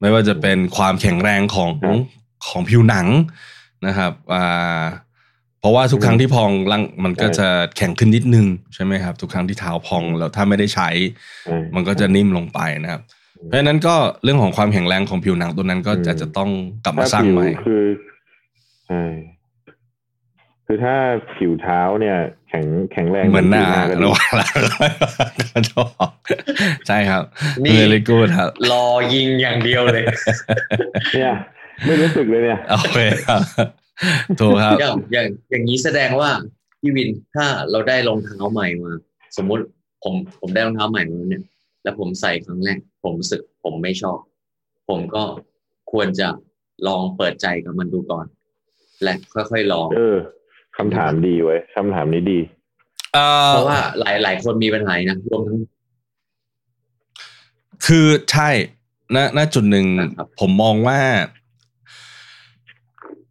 [0.00, 1.98] ไม่ว่าจะเป็นความแข็งแรงของครับ
[2.46, 3.06] ของผิวหนัง
[3.86, 5.05] นะครับอ่าเพ
[5.66, 10.88] ราะว่าทุกครั้งที่พองร่างมันก็จะแข็งขึ้นนิดนึงใช่ไหมครับ ทุกครั้งที่เท้าพองแล้วถ้าไม่ได้ใช้
[11.44, 13.02] ใช่มันก็จะนิ่มลงไปนะครับ
[13.44, 16.50] เพราะฉะนั้นก็เรื่องของความแข็งแรงของผิวหนังตัวนั้นก็อืมจะจะต้อง
[16.84, 17.82] กลับมาถ้าสร้างผิวใหม่คือ
[18.88, 19.02] ใช่
[20.66, 20.94] คือถ้า
[21.36, 22.16] ผิวเท้าเนี่ย
[22.48, 24.54] แข็งแข็งแรงเหมือนหน้าผิวก็ดีระหว่างหลัง
[25.50, 26.10] ก็ชอบ
[26.88, 27.22] ใช่ครับ
[27.64, 30.04] นี่เ very good ครับรอยิงอย่างเดียวเลย
[31.14, 31.32] เนี่ย
[31.86, 33.40] ไม่รู้สึกเลยเนี่ยโอเคครับ
[34.40, 36.30] ถูกครับ อย่างอย่างอย่างนี้แสดงว่า
[36.80, 38.92] พี่วินถ้าเราได้รองเท้าใหม่มา
[39.36, 39.64] สมมุติ
[40.02, 41.42] ผมผมได้รองเท้าใหม่มาเนี่ย
[41.82, 44.18] แล้วผมใส่ครั้งแรกผมรู้สึกผมไม่ชอบ
[44.88, 45.24] ผมก็
[45.92, 46.28] ควรจะ
[46.86, 48.26] ลองเปิดใจกับมันดูก่อน
[49.02, 50.16] และค่อยๆลอง เออ
[50.76, 52.38] คำถามดีเว้ยคำถามนี้ดี
[53.14, 55.58] เอ่อเพราะว่าหลายหลายคนมีปัญหานะรวมทั้ง
[57.86, 58.48] คือใช่
[59.14, 61.00] ณณจุดหนึ่งนะครับผมมองว่า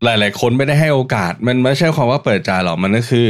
[0.05, 3.29] หลาย ๆ คนไม่ได้ให้โอกาส มันไม่ใช่ความว่าเปิดใจหรอกมันก็คือ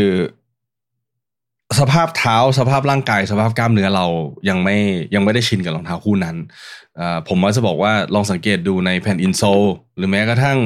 [1.79, 4.05] สภาพเท้าสภาพร่างกาย สภาพกล้ามเนื้อเรา
[4.49, 4.77] ยังไม่
[5.15, 6.35] ยังไม่ได้ชินกับรองเท้าคู่นั้น
[6.95, 9.61] เอ่อผมว่าจะบอกว่าลองสังเกตดูในแผ่น insole
[9.97, 10.57] หรือแม้กระทั่ง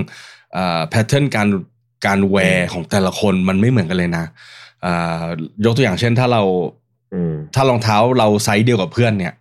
[0.89, 1.47] pattern การ
[2.05, 4.25] การ wear ของแต่ละคนมันไม่เหมือนกันเลยนะ
[4.85, 5.25] อ่า
[5.65, 6.43] ยกตัวอย่างเช่นถ้าเรา
[7.13, 9.33] อืมถ้ารองเท้าเราไซส์เดียวกับเพื่อนเนี่ย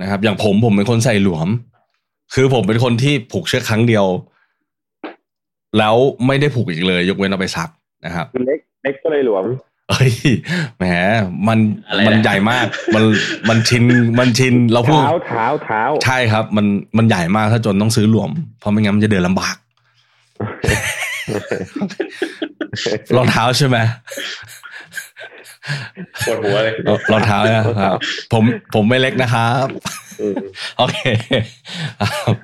[0.00, 1.48] นะครับ อย่างผมผมเป็นคนใส่หลวม
[2.34, 4.06] คือผมเป็นคนที่ผูกเชือกครั้งเดียว
[5.78, 5.94] แล้ว
[6.26, 7.68] ไม่ได้ผูกอีกเลย ยกเว้นเอาไปซัก
[8.04, 9.44] นะครับคือเล็กเล็กก็เลยหลวม
[9.90, 10.10] เอ้ย
[10.78, 10.84] แหม
[11.48, 11.58] มัน
[11.88, 13.04] อะไรนะมันใหญ่มาก มัน
[13.48, 13.84] มันชิน
[14.18, 19.56] มันชินเราพูดเท้าเท้าเท้าใช่ครับ มันมันใหญ่มากถ้าจนต้องซื้อหลวม เพราะไม่งั้นมันจะเดินลำบาก
[23.16, 23.76] รองเท้าใช่ไหม
[26.26, 27.94] ปวดหัวเลยรองรองเท้าเนี่ยครับ
[28.32, 29.66] ผมผมไม่เล็กนะครับ
[30.20, 30.34] อืม
[30.78, 30.96] โอเค
[32.00, 32.34] ครับ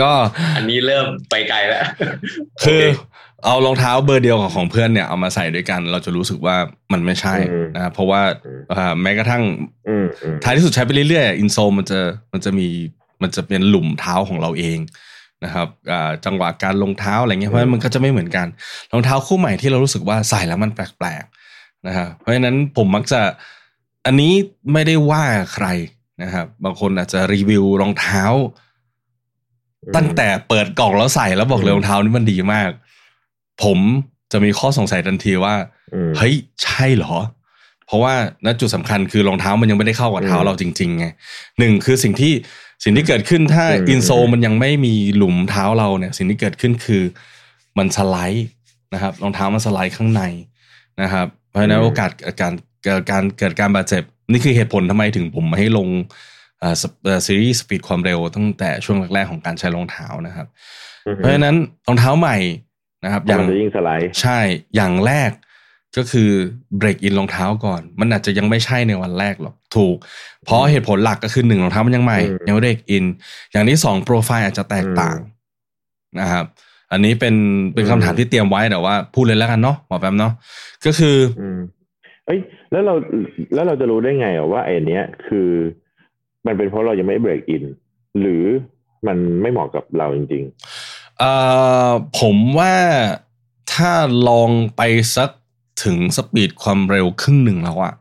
[0.00, 0.12] ก็
[0.56, 1.84] อันนี้เริ่มไปไกลแล้ว
[2.64, 6.56] คือโเเอารองเท้าเบอร์เดียวกับของเพื่อนเนี่ยเอามาใส่ด้วยกัน เราจะรู้สึกว่า
[6.92, 7.34] มันไม่ใช่
[7.74, 8.22] นะครับเพราะว่า
[8.74, 9.42] อ่าแม้กระทั่ง
[9.88, 12.00] อืมอืมท้ายที่สุดใช้ไปเรื่อยๆอินโซมันจะ
[12.32, 12.66] มันจะมี
[13.22, 14.78] มันจะเป็นหลุมเท้าของเราเอง
[15.44, 18.46] นะครับอ่าจังหวะการลงเท้าอะไรเงี้ยเพราะฉะนั้นมันก็จะไม่เหมือนกัน
[18.92, 21.39] รองเท้าคู่ใหม่ที่เรารู้สึกว่าใส่แล้วมันแปลกๆ
[21.86, 23.20] นะครับเพราะฉะนั้นผมมักจะ
[24.06, 24.32] อันนี้
[24.72, 25.66] ไม่ได้ว่าใคร
[26.22, 28.24] นะครับ บางคนอาจจะรีวิวรองเท้า
[29.96, 32.70] ตั้งแต่เปิดกล่องแล้วใส่แล้วบอกเลยรองเท้านี่มันดีมาก
[33.62, 33.78] ผม
[34.32, 35.54] จะมีข้อสงสัยทันทีว่า
[35.94, 37.16] อืมเฮ้ยใช่เหรอ
[37.86, 38.14] เพราะว่า
[38.46, 41.06] ณจุดสำคัญคือรองเท้ามันยังไม่ได้เข้ากับเท้าอืมเราจริงๆไง
[41.58, 42.32] หนึ่งคือสิ่งที่
[42.84, 47.02] สิ่งที่เกิดขึ้นถ้าอืมอินโซลมันยังไม่มีหลุมเท้าเราเนี่ย สิ่งที่เกิดขึ้นคือ
[47.78, 48.48] มันสไลด์
[48.94, 50.22] นะครับรองเท้ามันสไลด์ข้างใน
[51.02, 52.10] นะครับ เพราะฉะนั้นโอกาส
[52.40, 52.52] การ
[52.84, 55.88] เกิดการเกิดการบาดเจ็บ นี่คือเหตุผลทำไมถึงผมให้ลง
[57.26, 60.46] ซีรีส์สปีดความเร็วตั้งแต่ช่วงแรกๆของการใช้รองเท้านะครับ
[61.06, 62.36] อือเพฮึราะฉะนั้นรองเท้าใหม่
[63.04, 64.38] นะครับ อย่างมันจะยิ่งสไลด์ใช่
[64.74, 65.30] อย่างแรก
[65.96, 66.30] ก็คือ
[66.78, 69.96] เบรกอินรองเท้าก่อน มันอาจจะยังไม่ใช่ในวันแรกหรอกถูก
[70.44, 73.04] เพราะเหตุผลหลักก็คือหนึ่งรองเท้ามันยังใหม่อืมยังไม่เบรกอิน
[73.52, 75.18] อย่างที่สองโปรไฟล์อาจจะแตกต่าง
[76.20, 76.44] นะครับ
[76.92, 77.34] อันนี้เป็น
[77.74, 80.32] เป็นคำถามที่เตรียมไว้แต่ว่า พูดเลยแล้วกันเนาะหมอแปมเนาะ
[80.86, 81.58] ก็คืออืม
[82.26, 82.94] เอ้ยแล้วเรา
[83.54, 85.48] แล้วเราจะรู้ได้ไงอะว่าไอ้เนี้ยคือ
[86.46, 87.64] มันเป็นเพราะเรายังไม่เบรกอิน
[88.20, 88.44] หรือ
[89.06, 90.44] มันไม่เหมาะกับเราจริง
[91.18, 91.32] เอ่
[91.88, 92.74] อผมว่า
[93.72, 93.92] ถ้า
[94.28, 94.82] ลองไป
[95.16, 95.30] สัก
[95.84, 97.94] ถึงสปีดความเร็วครึ่งหนึ่งแล้วอะ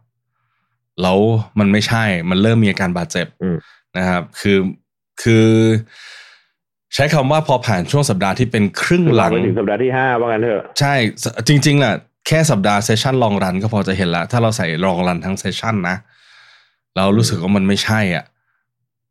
[1.02, 1.20] แล้ว
[1.60, 3.58] มันไม่ใช่มันเริ่มมีอาการบาดเจ็บอืม
[3.98, 4.58] นะครับ คือ
[5.22, 5.48] คือ
[6.94, 11.94] ใช้คำว่าพอผ่านช่วงสัปดาห์ที่เป็นครึ่งๆหลังไปถึงสัปดาห์ที่ห้าว่างั้นเถอะ ใช่สจริงๆแหละ
[12.28, 15.96] แค่สัปดาห์เซสชันลองรันก็พอจะเห็นแล้วถ้าเราใส่ลองรันทั้งเซสชันนะ
[16.98, 18.26] เรารู้สึกว่ามันไม่ใช่อะ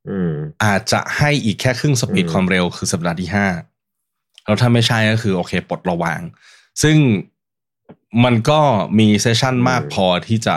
[0.08, 0.32] อืม
[0.64, 3.46] อาจจะให้อีกแค่ครึ่งสปีดอืมความเร็วคือสัปดาห์ที่ห้า
[4.44, 6.20] แล้วถ้าไม่ใช่ก็คือโอเคปลดระวาง
[6.82, 6.96] ซึ่ง
[8.24, 8.60] มันก็
[8.98, 10.54] มีเซสชันมากพอที่จะ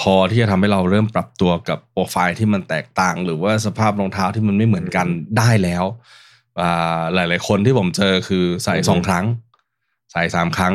[0.00, 5.06] พอที่จะทำให้เราเริ่มปรับตัวกับโปรไฟล์ที่มันแตกต่าง หรือว่าสภาพรองเท้าที่มันไม่เหมือนกัน
[5.38, 6.24] ได้แล้วอ่า
[7.14, 9.24] หลาย ๆ คนที่ผมเจอคือใส่สองครั้ง
[10.12, 10.74] ใส่สามครั้ง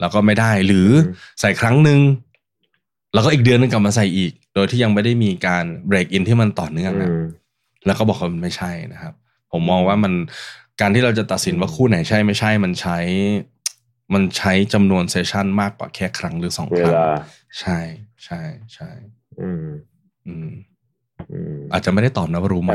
[0.00, 2.00] แล้วก็ไม่ได้ หรืออมใส่ครั้งหนึ่ง
[3.14, 7.22] แล้วก็อีกเดือนนึงกลับมาใส่อีก โดยที่ยังไม่ได้มีการเบรกอินที่มันต่อเนื่องอืนะม
[7.86, 9.14] แล้วก็บอกว่ามันไม่ใช่นะครับ
[9.52, 10.12] ผมมองว่ามัน
[10.80, 12.98] การที่เราจะตัดสินว่าคู่ไหนใช่ไม่ใช่มันใช้
[14.14, 17.08] มันใช้จำนวนเซสชันมากกว่าแค่ครั้งหรือสองเวครั้งลา
[17.60, 17.78] ใช่
[18.24, 18.40] ใช่
[18.74, 18.90] ใช่
[19.40, 19.66] อืม
[20.26, 20.50] อืม
[21.32, 22.72] อืม อาจจะไม่ได้ตอบนะว่ารู้ไหม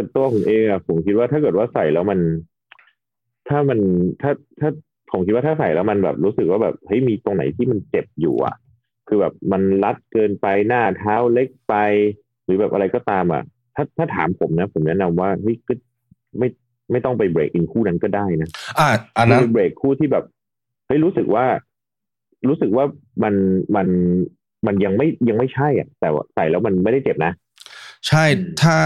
[0.00, 2.20] แต่ตัวผมเองอะผมคิดว่าถ้าเกิดว่าใส่แล้วมัน
[3.48, 3.78] ถ้ามัน
[4.22, 4.70] ถ้าถ้า
[5.10, 8.54] ผมคิดว่าถ้าใส่แล้วมันแบบรู้สึกว่าแบบเฮ้ยมีตรงไหนที่มันเจ็บอยู่อะ
[9.08, 11.74] คือแบบมันรัดเกินไปหน้าเท้าเล็กไป
[12.44, 13.42] หรือแบบอะไรก็ตามอะ
[13.76, 15.74] ถ้าถ้าถามผมนะ ผมแนะนำว่าเฮ้ยก็
[16.38, 16.48] ไม่
[16.90, 20.24] ไม่ต้องไป break in คู่นั้นก็ได้นะอะอันนั้นคือเบรกคู่ที่แบบ
[20.86, 21.44] เฮ้ยรู้สึกว่า
[22.48, 22.84] รู้สึกว่า
[23.22, 23.34] มัน
[23.76, 23.88] มัน
[24.66, 27.32] มันยังไม่ยังไม่ใช่อะ แต่ว่าใส่แล้วมันไม่ได้เจ็บนะ
[28.08, 28.24] ใช่
[28.62, 28.76] ถ้า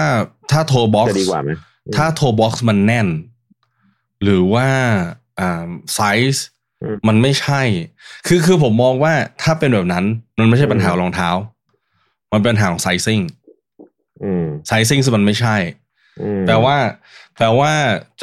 [0.50, 1.50] ถ้า toe box จะดีกว่าไหม
[1.96, 3.08] ถ้า toe box มันแน่น
[4.22, 4.68] หรือว่า
[5.40, 6.00] อ่าไซ
[6.34, 6.46] ส์
[6.82, 7.62] อืมมันไม่ใช่
[8.26, 10.04] คือคือผมมองว่าถ้าเป็นแบบนั้น
[10.38, 11.30] มันไม่ใช่ปัญหาของรองเท้า
[12.32, 13.20] มันเป็นปัญหาของ sizing
[14.22, 15.56] อืม sizing มันไม่ใช่
[16.20, 16.76] อืมแปลว่า
[17.36, 17.72] แปลว่า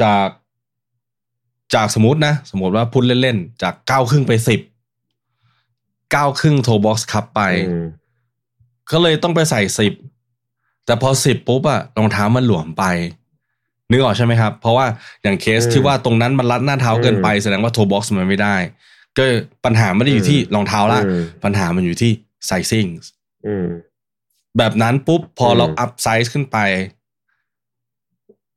[0.02, 0.28] จาก
[1.74, 4.60] จากสมมตินะ สมมติว่าพูดเล่นๆ จากเก้าครึ่งไปสิบ
[6.12, 7.86] เก้าครึ่ง toe box คับไปอืม
[8.90, 9.92] ก็เลยต้องไปใส่สิบ
[10.86, 12.84] แต่พอสิบปุ๊บอะรองเท้ามันหลวมไป
[13.90, 14.86] นึกออกใช่ไหมครับ เพราะว่า
[15.22, 18.56] อย่างเคสที่ว่าตรงนั้นมันรัดหน้าเท้าเกินไปแสดงว่า toe box มันไม่ได้
[19.18, 19.24] ก็
[19.64, 22.10] ปัญหาไม่ได้อยู่ที่รองเท้าละอืมปัญหามันอยู่ที่
[22.46, 22.86] sizing
[23.46, 23.66] อืม
[24.58, 26.58] แบบนั้นปุ๊บพออมเรา up size ขึ้นไป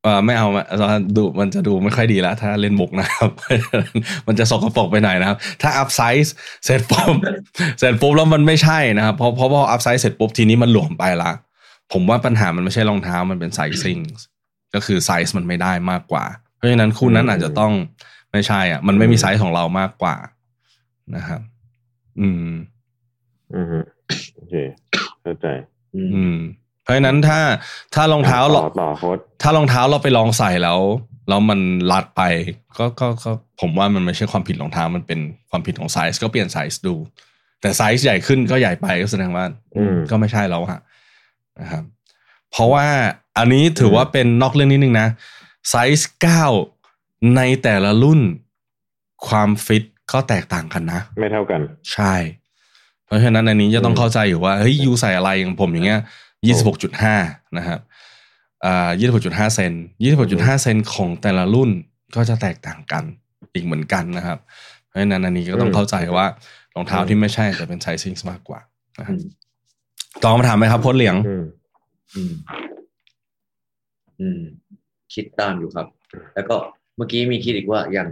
[0.03, 0.65] เออไม่เอาอะ
[1.15, 3.29] ดูมันจะดูไม่ค่อยดีแล้วถ้าเล่นมุกนะครับ
[4.27, 6.33] มันจะสกปรกไปหน่อยนะครับ ถ้า up size
[6.65, 7.15] เสร็จปุ๊บ
[7.79, 11.31] เสร็จปุ๊บแล้วมันไม่ใช่นะครับเพราะเพราะพอ up size เสร็จปุ๊บทีนี้มันหลวมไปละ
[11.93, 13.97] ผมว่าปัญหามันไม่ใช่รองเท้ามันเป็น sizing
[14.73, 17.73] ก็คือไซส์มันไม่ได้มากกว่า เพราะฉะนั้นคู่นั้นอืมอาจจะต้อง
[18.31, 20.15] ไม่ใช่อะ มันไม่มีไซส์ของเรามากกว่า
[21.15, 21.41] นะครับ
[22.19, 22.49] อืม
[23.53, 23.65] อืม
[24.35, 24.53] โอเค
[25.21, 25.47] เข้าใจ
[25.95, 26.37] อืมอืม
[26.83, 27.39] เพราะฉะนั้นถ้า
[27.95, 30.79] ถ้ารองเท้าเราต่อต่อโค้ดถ้ารองเท้าเราไปลองใส่แล้ว
[31.29, 31.59] แล้วมัน
[31.91, 32.21] รัดไป
[32.77, 35.19] ก็ก็ก็ผมว่ามันไม่ใช่ความผิดรองเท้ามันเป็น
[35.49, 36.95] ความผิดของไซส์ก็เปลี่ยนไซส์ดู
[37.61, 39.45] แต่ไซส์ใหญ่ขึ้นก็ใหญ่ไปก็แสดงว่า
[39.77, 40.81] อืมก็ไม่ใช่แล้วฮะ
[41.61, 41.83] นะครับ
[42.51, 42.85] เพราะว่า
[43.37, 45.07] อันนี้ถือว่าเป็นนอกเรื่องนิดนึงนะ
[45.69, 46.43] ไซส์เก้า
[47.35, 48.21] ในแต่ละรุ่น
[49.27, 51.61] ความฟิตก็แตกต่างกันนะ ไม่เท่ากัน
[51.93, 52.13] ใช่
[53.05, 56.01] เพราะฉะนั้นอันนี้จะต้องอืมเข้าใจอยู่ว่าเฮ้ยยูใส่อะไรอย่างผมอย่างเงี้ย
[56.45, 57.15] ยี่สิบหกจุดห้า
[57.57, 57.79] นะครับ
[58.65, 59.71] อ่ายี่สิบหกจุดห้าเซน
[60.03, 61.69] ยี่สิบหกจุดห้าเซนของแต่ละรุ่น
[62.15, 63.03] ก็จะแตกต่างกัน
[63.53, 64.39] อีกเหมือนกันนะครับ
[64.87, 66.25] เพราะฉะนั้นอันนี้ก็ต้องเข้าใจว่า
[66.75, 68.59] รองเท้าที่ไม่ใช่จะเป็นไซซิ่งมากกว่า
[68.99, 69.17] นะครับ
[70.23, 71.45] ตอบคำถามไหมครับพ้นเหลียง อืม
[72.15, 72.33] อืม
[74.19, 74.41] อืม
[75.13, 75.87] คิดตามอยู่ครับ
[76.35, 76.55] แล้วก็
[76.97, 78.09] เมื่อกี้มีคิดอีกว่าอย่าง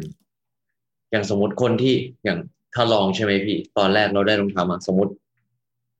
[1.12, 2.40] อย่างสมมติคนที่อย่าง
[2.74, 5.12] ถ้าลองใช่ไหมพี่ ตอนแรกเราได้รองเท้ามาสมมติ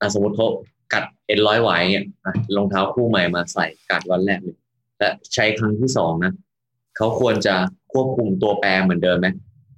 [0.00, 0.46] อะสมมติเขา
[0.92, 2.04] กัดเอ็นร้อยไหวเนี่ย
[2.56, 4.56] รองเท้าคู่ใหม่มาใส่กัดวันแรกเลย
[4.98, 6.32] และใช้ครั้งที่สองนะ
[6.96, 7.54] เขาควรจะ
[7.92, 9.28] ควบคุมตัวแปรเหมือนเดิมไหม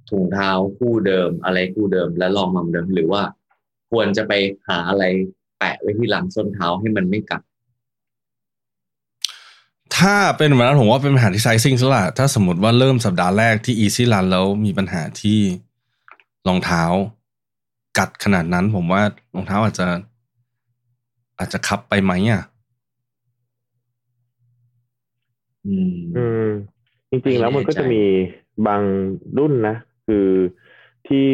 [0.09, 3.21] ถุงเท้าคู่เดิม อะไรคู่เดิมและลองมาเหมือนเดิมหรือว่า
[3.91, 4.33] ควรจะไป
[4.67, 5.03] หาอะไร
[5.57, 7.41] แปะไว้ที่หลังส้นเท้าให้มันไม่กัด
[9.97, 15.39] ถ้าเป็นแบบนั้นผมว่าเป็นปัญหาที่ไซซิ่งซะละถ้าสมมติว่าเริ่มสัปดาห์แรกที่ Easy Run แล้วมีปัญหาที่
[16.47, 16.83] รองเท้า
[17.97, 19.01] กัดขนาดนั้น ผมว่า
[19.35, 19.87] รองเท้าอาจจะ
[21.39, 22.43] อาจจะคับไปไหมอะ
[25.65, 26.47] อืมอืม
[27.09, 28.03] จริงๆแล้วมันก็จะมี
[28.67, 28.81] บาง
[29.37, 29.75] รุ่นนะ
[30.07, 30.27] คือ
[31.07, 31.29] ที่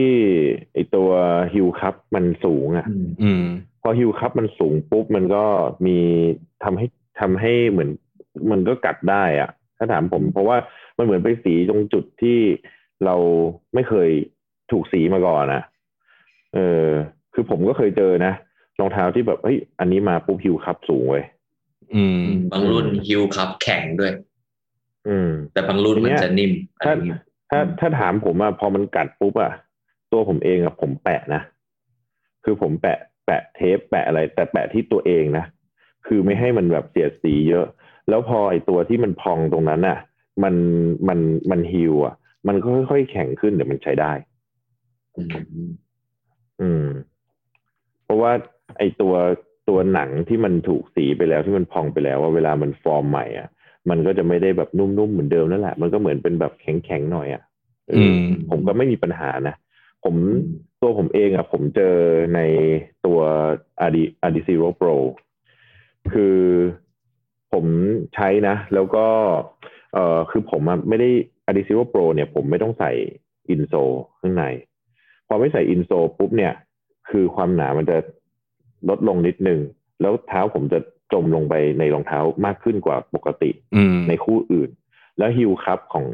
[0.74, 1.10] ไอตัว
[1.54, 3.46] ฮิวคัพมันสูงอะอืมอืม
[3.84, 5.44] พอฮิวคัพมันสูงปุ๊บมันก็
[5.86, 5.98] มี
[6.64, 6.86] ทำให้
[7.20, 7.90] ทำให้เหมือน
[8.52, 10.58] มันก็กัดได้อะถ้าถามผม เพราะว่า
[10.98, 12.40] มันเหมือนไปสีตรงจุดที่
[13.06, 13.16] เรา
[13.74, 14.10] ไม่เคย
[14.72, 15.64] ถูกสีมาก่อนนะ
[16.56, 16.88] เออ
[17.34, 18.34] คือผมก็เคยเจอนะ
[18.80, 21.26] รองเท้าที่แบบเฮ้ยอันนี้มาปุ๊บฮิวคัพสูงเว้ย
[21.96, 24.12] อืม บางรุ่นฮิวครับแข็งด้วย
[25.08, 27.20] อืม แต่บางรุ่นมันจะนิ่มอะไรถ้าเงี้ย
[27.50, 29.52] ถ้าอืมถ้าถามผมอะพอมันกัดปุ๊บอะ
[30.12, 31.42] ตัวผมเองอะผมแปะนะ
[32.44, 35.46] คือผมแปะ แปะเทปแปะอะไร แต่แปะที่ตัวเองนะ
[36.08, 37.66] คือไม่ให้มันแบบเสียดสีเยอะ
[38.10, 39.98] แล้วพอไอตัวที่มันพองตรงนั้นอะ
[40.44, 40.56] มัน
[41.08, 41.20] มัน
[41.52, 42.16] มันฮิวอะ
[42.48, 44.12] มันก็ค่อยๆแข็งขึ้นเดี๋ยวมันใช้ได้
[45.18, 45.72] อืมอืม
[46.62, 46.86] อืม
[48.04, 48.32] เพราะว่า
[48.78, 49.14] ไอตัว
[49.70, 53.48] ตัวหนังที่มันถูกสีไปแล้วที่มันพองไปแล้วว่าเวลามันฟอร์มใหม่อะ
[53.90, 57.44] มันก็จะไม่ได้แบบนุ่มๆเหมือนเดิมนั่นแหละ มันก็เหมือนเป็นแบบแข็งๆหน่อยอะ
[57.90, 59.56] เอออมผมก็ไม่มีปัญหานะ
[60.04, 60.16] ผม
[60.82, 61.96] ตัวผมเองอะผมเจอ
[62.36, 62.40] ใน
[63.06, 63.20] ตัว
[63.86, 64.96] Adi Adi Zero Pro
[66.14, 66.38] คือ
[67.54, 67.66] ผม
[68.16, 69.06] ใช้นะ แล้วก็
[69.94, 71.10] เอ่อคือผมอะไม่ได้
[71.48, 72.92] Adi Zero Pro เนี่ย ผมไม่ต้องใส่
[73.50, 73.74] insole
[74.20, 74.46] ข้างใน
[75.28, 76.54] พอไม่ใส่ insole ปุ๊บเนี่ย
[77.10, 77.98] คือความหนามันจะ
[78.90, 79.60] ลดลงนิดนึง
[80.02, 80.80] แล้วเท้าผมจะ
[81.14, 84.70] จมลงไปในรองเท้ามากขึ้นกว่าปกติอืมในคู่อื่น
[85.18, 86.06] แล้ว heel cup ของ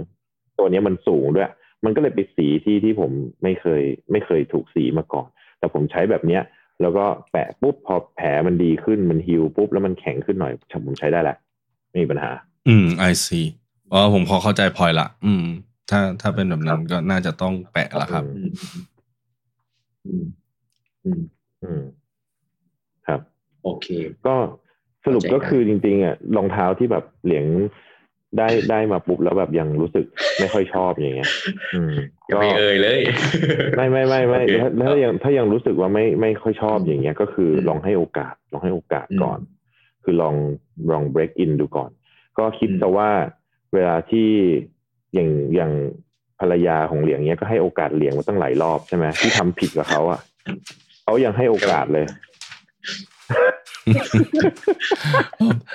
[0.57, 1.49] ตัวเนี้ยมันสูงด้วย
[1.85, 3.11] มันก็เลยไปสีที่ที่ผม
[3.43, 5.27] ไม่เคย ไม่เคยถูกสีมาก่อน
[5.59, 6.43] แต่ผมใช้แบบเนี้ย
[6.81, 10.53] แล้วก็แปะปุ๊บพอแผลมันดีขึ้นมัน heal ปุ๊บแล้วมันแข็งขึ้นหน่อย
[10.85, 11.37] ผมใช้ได้แหละ
[11.89, 12.31] ไม่มีปัญหา
[12.67, 13.47] อืม I see
[13.91, 15.45] อ๋อผมพอเข้าใจพอยละอืม
[15.89, 18.51] ถ้าถ้าเป็นแบบนั้นก็น่าจะต้องแปะละครับ อืม
[20.05, 20.25] อืม
[21.05, 21.21] อืม
[21.63, 21.83] อืม
[23.07, 23.21] ครับ
[23.63, 23.87] โอเค
[24.25, 24.35] ก็
[25.05, 27.45] สรุปเข้าใจก็คือจริงๆอะรองเท้าที่แบบเหลียง
[28.37, 30.05] ได้ได้มาปุ๊บแล้วแบบยังรู้สึก
[30.39, 31.29] ไม่ค่อยชอบอย่างเงี้ย
[31.75, 31.93] อืม
[32.29, 32.99] ยังไม่เอ่ยเลย
[33.75, 39.39] ไม่ไม่ไม่ไม่โอเคถ้าถ้ายังถ้ายังรู้สึกว่าไม่ไม่ค่อยชอบอืมอย่างเงี้ย ก็คืออมลองให้โอกาสลองให้โอกาสอืมก่อน
[40.03, 40.35] คือลอง
[40.91, 41.89] ลอง break in ดูก่อน
[42.37, 43.09] ก็คิดอืมแต่ว่า
[43.73, 44.29] เวลาที่
[45.13, 45.71] อย่างอย่าง
[46.39, 50.19] ภรรยาของเหลียงเนี้ยก็ให้โอกาสเหลียงมาตั้งหลายรอบใช่ไหมที่ทำผิดกับเขาอะ
[51.03, 52.05] เขายังให้โอกาสเลย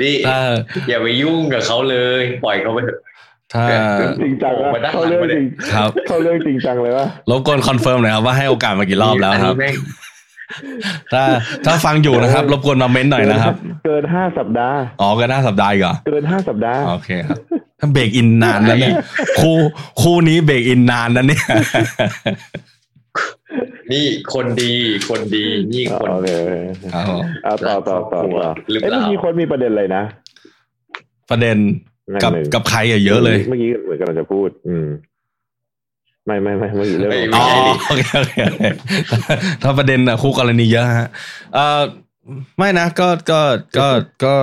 [0.03, 0.39] นี่ถ้า
[0.89, 2.99] อย่าไปยุ่งกับเขาเลย ปล่อยเขาไปเถอะ
[3.53, 3.65] ถ้า
[4.23, 9.75] จริงจังโอ้นะมาด้านหลังเขาเรื่องมาเลยจริงครับเขาเรื่องจริงจังเลยวะรบกวนคอนเฟิร์มหน่อยครับว่าให้โอกาสมากี่รอบแล้วครับนนี้ม่ง
[11.13, 11.23] ถ้า
[11.67, 17.39] ถ้าฟังอยู่นะครับ รบกวนมาเม้นต์หน่อยนะครับ เกินห้าสัปดาห์อ๋อก็น่าสัปดาห์อีกเหรอเกินห้าสัปดาห์โอเคครับ
[17.81, 18.95] ถ้าเบรกอินนานนะเนี่ย
[19.41, 19.57] คู่
[20.03, 21.45] คู่นี้เบรกอินนานนะเนี่ย
[23.93, 24.73] นี่คนดี
[25.09, 26.31] คนดีนี่คนโอเค
[26.95, 30.03] ครับผมเอาต่อต่อต่อต่อหรือเปเอ้ยล่าเมื่อกี้คนมีประเด็นเลยนะ
[31.31, 31.57] ประเด็น
[32.15, 34.89] นั่นกับหนึ่งกับใครอะเยอะเลย เมื่อกี้เหมือนกันเราจะพูด อืม
[36.27, 38.63] ไม่ไม่ไม่เมื่อกี้เรื่องไม่อ๋อใช่ดิโอเคโอเคโอเค
[39.63, 41.09] ถ้าประเด็นอะคู่กรณีเยอะฮะ
[41.55, 41.83] เอ่อ
[42.59, 43.41] ไม่นะก็ก็
[43.79, 43.89] ก็
[44.25, 44.35] ก็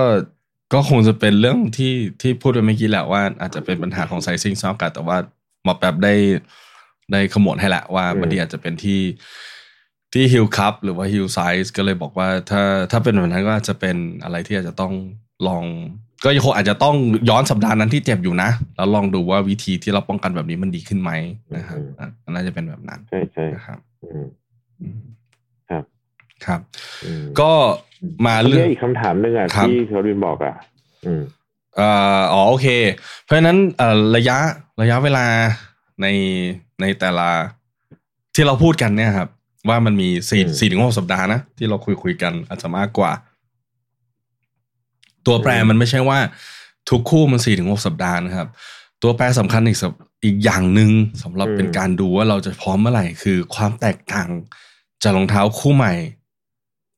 [0.72, 5.16] ก็คงจะเป็นเรื่องที่ที่พูดไปเมื่อกี้แหละว่าอาจจะเป็นปัญหาของไซซิ่งซอฟกันแต่ว่า
[5.64, 6.14] หมอแป๊บได้
[7.10, 9.00] ได้ขมวดให้แหละว่าบางทีอาจจะเป็นที่
[10.12, 14.92] ที่ฮิลคัพหรือว่าฮิลไซส์ก็เลยบอกว่าถ้าถ้าเป็นแบบนั้นก็อาจจะเป็นอะไรที่อาจจะต้อง
[15.46, 15.64] ลอง
[16.24, 16.96] ก็ยังคงอาจจะต้อง
[17.30, 21.10] ย้อนสัปดาห์นั้นที่เจ็บอยู่นะ แล้วลองดูว่าวิธีที่เราป้องกันแบบนี้มันดีขึ้นไหม
[21.56, 24.26] นะครับอะน่าจะเป็นแบบนั้นใช่ใช่นะครับอืม
[24.80, 25.00] อืม
[25.70, 25.84] ครับ
[26.46, 26.60] ครับ
[27.04, 27.50] อืมก็
[28.26, 30.54] มาเรื่เรื่อองงอีกคำถามหนึ่งอะครับที่เขารินบอกอะ
[31.06, 31.22] อืม
[31.76, 31.88] เอ่
[32.18, 32.68] ออ๋อโอเค
[33.24, 34.38] เพราะฉะนั้นเอ่อระยะ
[34.82, 35.24] ระยะเวลา
[36.02, 36.06] ใน
[36.82, 37.28] ในแต่ละ
[38.34, 39.28] ที่เราพูดกันเนี่ยครับ
[39.68, 43.12] ว่ามันมีสี่อืมสี่ถึงหกสัปดาห์นะที่เราคุยคุยกันอาจจะมากกว่า
[45.26, 46.18] ตัวแปรอืมมันไม่ใช่ว่า
[46.90, 48.48] ทุกคู่มันสี่ถึงหกสัปดาห์นะครับ
[49.02, 49.92] ตัวแปรสำคัญอีกสัป
[50.24, 50.90] อีกอย่างหนึ่ง
[51.22, 54.28] สำหรับเป็นการดูว่าเราจะพร้อมเมื่อไหร่คือความแตกต่าง
[55.02, 55.94] จากรองเท้าคู่ใหม่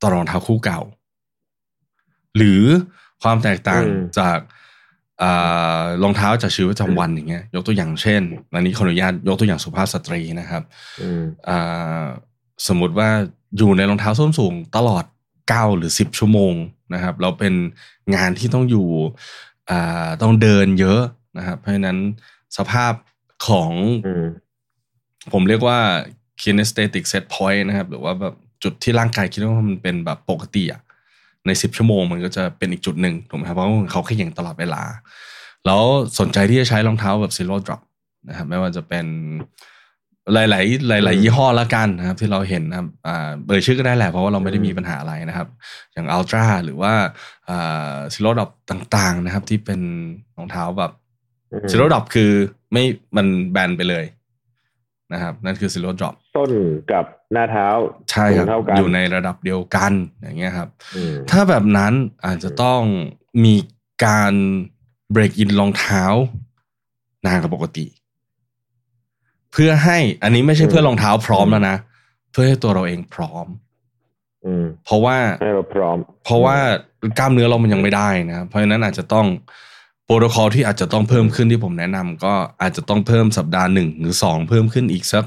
[0.00, 0.80] ต่อรองเท้าคู่เก่า
[2.36, 2.62] หรือ
[3.22, 4.63] ความแตกต่างอืมจากอ่า
[6.02, 8.22] รองเท้าจากชีวิตประจำวันอย่างเงี้ย ยกตัวอย่างเช่น
[8.54, 10.62] อันนี้ขออนุญาตยกตัวอย่างสุภาพสตรีนะครับ
[11.00, 12.04] อืมอ่า
[12.68, 13.08] สมมุติว่า
[13.58, 15.04] อยู่ในรองเท้าส้นสูงตลอด
[15.48, 16.54] เก้าหรือสิบชั่วโมง
[16.94, 17.54] นะครับ เราเป็น
[18.14, 18.88] งานที่ต้องอยู่
[19.70, 21.00] อ่าต้องเดินเยอะ
[21.38, 21.98] นะครับ เพราะฉะนั้น
[22.56, 22.92] สภาพ
[23.48, 23.70] ของ
[24.06, 24.26] อืม
[25.32, 25.78] ผมเรียกว่า
[26.42, 30.82] kinesthetic set point นะครับ หรือว่าแบบจุดที่ร่างกายคิดว่ามันเป็นแบบปกติอะ
[31.46, 34.82] ในสิบชั่วโมงมันก็จะเป็นอีกจุดหนึ่งถูกไหมครับเพราะว่าเขาขย่งตลอดเวลา
[35.66, 35.82] แล้ว
[36.20, 37.82] สนใจที่จะใช้รองเท้าแบบ zero drop
[38.28, 39.06] นะครับไม่ว่าจะเป็น
[40.32, 40.44] หลา
[40.98, 45.48] ย ๆ หลาย ๆ ยี่ห้อละกันนะครับ ที่เราเห็นนะครับอ่าเอ่ยชื่อก็ได้แหละเพราะว่าเราไม่ได้มีปัญหาอะไรนะครับ
[45.92, 46.92] อย่าง Altra หรือว่า
[47.48, 49.80] อ่า zero drop ต่าง ๆ นะครับ ที่เป็น
[50.36, 50.92] รองเท้าแบบ
[51.52, 52.30] อืม zero drop คือ
[52.72, 52.84] ไม่
[53.16, 54.04] มันแบนไปเลย
[55.12, 56.50] นะครับ นั่นคือ zero drop ส้น
[56.92, 57.68] กับหน้าเท้า
[58.10, 61.92] ใช่ครับเท่ากันอยู่ในระดับเดียวกันอย่างเงี้ยครับอืมถ้าแบบนั้น
[62.26, 62.80] อาจจะต้อง
[63.44, 63.54] มี
[64.04, 64.32] การ
[65.12, 66.04] break in รองเท้า
[67.26, 67.86] นานกว่าปกติ
[69.52, 71.76] เพื่อให้อันนี้ไม่ใช่เพื่อรองเท้าพร้อมแล้วนะ
[72.30, 73.46] เพื่อให้ตัวเราเองพร้อม
[74.44, 76.56] อืมเพราะว่าให้เราพร้อม เพราะว่า
[77.18, 79.26] กล้ามเนื้อเรามันยังไม่ได้นะครับเพราะฉะนั้นอาจจะต้อง
[80.04, 85.24] โปรโตคอลที่อาจจะต้องเพิ่มขึ้นที่ผมแนะนำก็อาจจะต้องเพิ่มสัปดาห์หนึ่งหรือสองเพิ่มขึ้นอีกสัก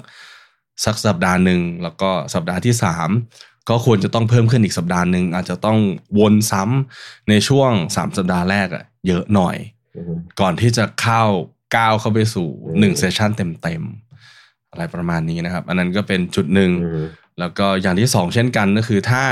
[0.86, 3.10] สักสัปดาห์หนึ่งแล้วก็สัปดาห์ที่สาม
[3.70, 5.80] ก็ควรจะต้องเพิ่มขึ้นอีกสัปดาห์หนึ่งอาจจะต้อง
[6.20, 9.56] วนซ้ำในช่วงสามสัปดาห์แรกอะเยอะหน่อย
[9.96, 11.24] อืมก่อนที่จะเข้า
[11.76, 13.30] ก้าวเข้าไปสู่อืมหนึ่งเซสชัน
[13.64, 17.06] เต็มๆอะไรประมาณนี้นะครับ อันนั้นก็เป็นจุดหนึ่งอืม
[17.40, 19.24] แล้วก็อย่างที่สองเช่นกันก็คือถ้า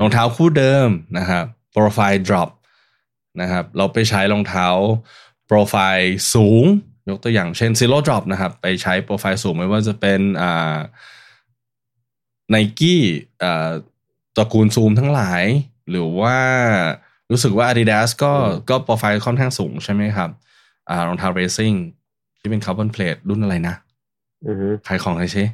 [0.00, 0.88] รองเท้าคู่เดิม
[1.18, 2.50] นะครับโปรไฟล์ drop
[3.40, 4.66] นะครับเราไปใช้รองเท้า
[5.46, 6.64] โปรไฟล์สูง
[7.08, 10.76] ยกตัวอย่างเช่น zero drop นะครับ ไปใช้โปรไฟล์สูงไม่ว่าจะเป็นอ่า
[12.50, 13.02] ไนกี้
[13.42, 13.70] อ่า
[14.36, 15.44] ตระกูลซูมทั้งหลาย
[15.90, 16.36] หรือว่า
[17.30, 20.30] รู้สึกว่า Adidas ก็อืมก็โปรไฟล์ค่อนข้างสูงใช่ไหมครับ
[20.90, 21.76] อ่ารองเท้า racing
[22.40, 23.74] ที่เป็นคาร์บอนเพลทรุ่นอะไรนะ
[24.46, 25.44] อืมขายของอะไรใช่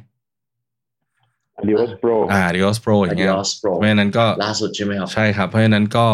[1.61, 6.05] Adios Pro อ่า Adios Pro อย่างเงี้ย Adios Pro เพราะฉะนั้นก็ล่าสุดใช่ไหมครับ ใช่ครับ เพราะฉะนั้นก็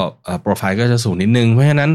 [0.42, 1.92] โปรไฟล์ก็จะสูงนิดนึง เพราะฉะนั้น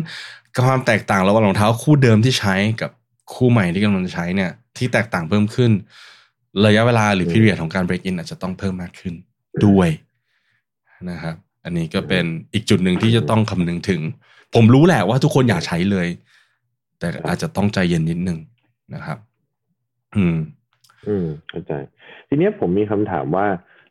[0.67, 2.91] ความแตกต่างระหว่างรองเท้าคู่เดิมที่ใช้กับ
[3.35, 5.71] คู่ใหม่ที่กำลังจะใช้เนี่ย ที่แตกต่างเพิ่มขึ้น
[6.67, 9.15] ระยะเวลาหรืออืม period ของการ break in อาจจะต้องเพิ่มมากขึ้น
[9.67, 9.89] ด้วย
[11.11, 12.25] นะครับ อันนี้ก็เป็น
[12.55, 14.01] อีกจุดหนึ่งที่จะต้องคำนึงถึง
[14.55, 16.09] ผมรู้แหละว่าทุกคนอยากใช้เลย
[16.99, 18.39] แต่อาจจะต้องใจเย็นนิดนึง
[18.95, 19.19] นะครับ
[20.17, 20.37] อืม
[21.09, 21.73] อืมเข้าใจ
[22.29, 23.47] ทีเนี้ยผมมีคำถามว่า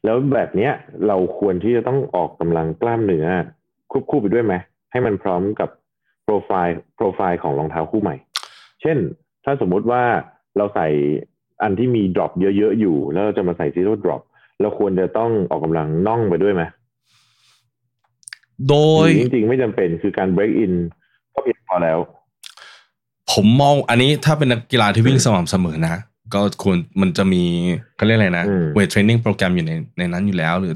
[0.05, 0.71] แล้วแบบเนี้ย
[1.07, 3.27] เราควรที่จะต้องออกกำลังกล้ามเนื้อ
[3.91, 4.53] ควบคู่ไปด้วยไหม
[4.91, 5.69] ให้มันพร้อมกับ
[6.23, 8.15] โปรไฟล์โปรไฟล์ของรองเท้าคู่ใหม่
[8.81, 8.97] เช่น
[9.49, 10.03] ถ้าสมมุติว่า
[10.57, 10.87] เราใส่
[11.61, 14.21] อันที่มี drop เยอะๆอยู่ แล้วเราจะมาใส่ zero drop
[14.61, 16.63] เราควรจะต้องออกกำลังน่องไปด้วยไหม
[18.67, 20.73] ด้วยหรือจริงๆ ไม่จำเป็นคือการ break in
[21.33, 21.97] ก็เพียงพอแล้ว
[23.31, 26.01] ผมมองอันนี้ถ้าเป็นนักกีฬาที่วิ่งสม่ำเสมอนะ
[26.33, 27.43] ก็ควรมันจะมี
[27.95, 30.75] เขาเรียกอะไรนะอืม weight training program อยู่ในในนั้นอยู่แล้ว หรือ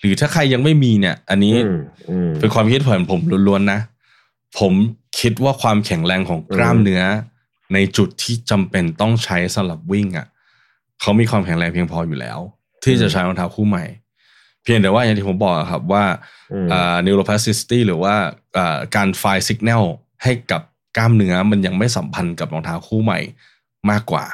[0.00, 1.78] หรือถ้าใครยังไม่มีเนี่ย อันนี้อืม
[2.10, 3.80] อืมเป็นความคิดผมผมล้วนๆนะ
[4.58, 4.72] ผม
[5.20, 7.02] คิดว่าความแข็งแรงของกล้ามเนื้อ
[7.74, 10.26] ในจุดที่จำเป็นต้องใช้สำหรับวิ่งอะ
[11.00, 12.38] เขามีความแข็งแรงเพียงพออยู่แล้ว
[12.84, 13.84] ที่จะใช้รองเท้าคู่ใหม่
[14.62, 16.04] เพียงแต่ว่าอย่างที่ผมบอกอะครับว่า
[16.52, 18.14] อืมอ่า neuroplasticity หรือว่า
[18.56, 19.84] อ่าการไฟล์สัญญาณ
[20.22, 20.62] ให้กับ
[20.96, 23.18] กล้ามเนื้อมันยังไม่สัมพันธ์กับรองเท้าคู่ใหม่
[23.90, 24.24] มากกว่า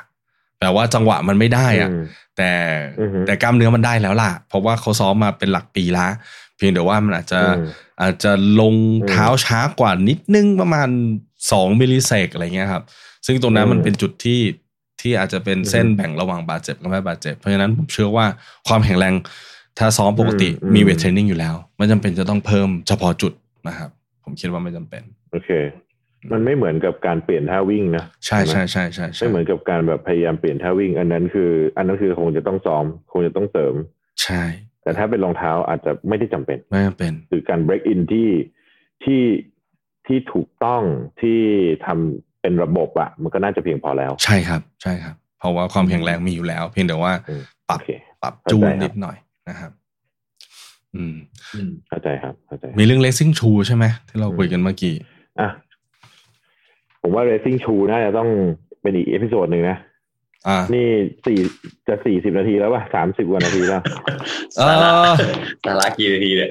[0.61, 2.05] แต่ว่าจังหวะมันไม่ได้อะอืม
[2.37, 2.51] แต่
[3.01, 6.07] อือฮึแต่กล้ามเนื้อมันได้แล้วล่ะ เพราะว่าเขาซ้อมมาเป็นหลักปีละ
[6.57, 7.67] เพียงแต่ว่ามันอาจจะอืม
[8.03, 8.75] อาจจะลง
[9.09, 10.89] เท้าช้ากว่านิดนึงประมาณ
[11.53, 12.83] สองมิลลิเซกอะไรเงี้ยครับ
[13.27, 14.41] ซึ่งตรงนั้นอืมมันเป็นจุดที่
[15.01, 18.27] ที่อาจจะเป็นเส้นอือฮึแบ่งระหว่างบาดเจ็บกับไม่บาดเจ็บ เพราะฉะนั้นผมเชื่อว่า
[18.69, 19.15] ความแข็งแรง
[19.79, 23.33] ถ้าซ้อมปกติอืมมีเวทอืมเทรนนิ่งอยู่แล้ว ไม่จำเป็นจะต้องเพิ่มเฉพาะจุด
[23.69, 23.91] นะครับ
[24.25, 25.03] ผมคิดว่าไม่จำเป็น
[25.33, 25.51] โอเค
[26.33, 33.75] มันไม่เหมือนกับการเปลี่ยนท่าวิ่งนะใช่ไหมใช่ใช่ใช่ใช่ไม่เหมือนกับการแบบพยายามเปลี่ยนท่าวิ่ง อันนั้นคือ อันนั้นคือคงจะต้องซ้อม คงจะต้องเสริม
[34.23, 34.43] ใช่
[34.83, 38.29] แต่ถ้าเป็นรองเท้าอาจจะไม่ได้จำเป็นไม่จำเป็นหรือการ break in ที่
[39.05, 39.23] ที่
[40.07, 40.83] ที่ถูกต้อง
[41.21, 41.41] ที่
[41.87, 47.91] ทำ เป็นระบบอะมันก็น่าจะเพียงพอแล้ว ใช่ครับ ใช่ครับ เพราะว่าความแข็งแรงมีอยู่แล้ว เพียงแต่ว่าอืมปรับโอเค
[48.23, 49.17] ปรับเข้าจูนนะครับนิดหน่อย
[49.49, 49.71] นะครับ
[50.97, 51.17] อืม
[51.55, 54.95] อืมเข้าใจครับเข้าใจมีเรื่อง racing shoe ใช่ไหมที่เราคุยกันเมื่อกี้
[55.41, 55.49] อะ
[57.03, 58.29] ผมว่า racing shoe น่าจะต้อง
[58.83, 59.77] เป็นอีก episode หนึ่งนะ
[60.49, 60.89] อ่านี่
[61.25, 61.39] สี่
[61.89, 63.83] จะสี่สิบนาทีแล้วป่ะสามสิบกว่านาทีแล้ว
[64.59, 64.91] เออสาระ
[65.67, 66.51] สาระกี่นาทีเนี่ย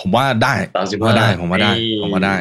[0.00, 2.36] ผมว่าได้สามสิบผมว่าได้ห้าผมว่าได้นี่ผมว่าได้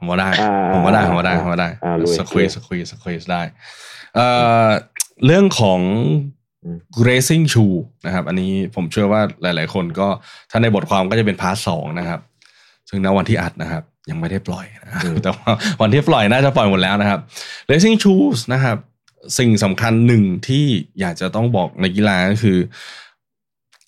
[0.00, 3.42] ผมว่าได้อ่าผมว่าได้ ผมว่าได้ผมว่าได้อ่าลุยสควีสสควีสสควีสได้
[4.14, 4.26] เอ่
[4.66, 4.68] อ
[5.26, 5.80] เรื่องของ
[6.64, 6.78] อืม
[7.08, 7.76] racing shoe
[8.06, 10.08] นะครับ อันนี้ผมเชื่อว่าหลาย ๆ คนก็
[10.50, 12.20] ถ้าในบทความก็จะเป็นพาร์ทสองนะครับ
[12.88, 17.20] ซึ่งณวันที่อัดนะครับ ยังไม่ได้ปล่อยนะครับอืมแต่ว่าวันที่ปล่อยน่าจะปล่อยหมดแล้วนะครับ
[17.70, 18.76] racing shoes นะครับ
[19.38, 20.66] สิ่งสำคัญหนึ่งที่
[21.00, 22.58] อยากจะต้องบอกในกีฬาก็คือ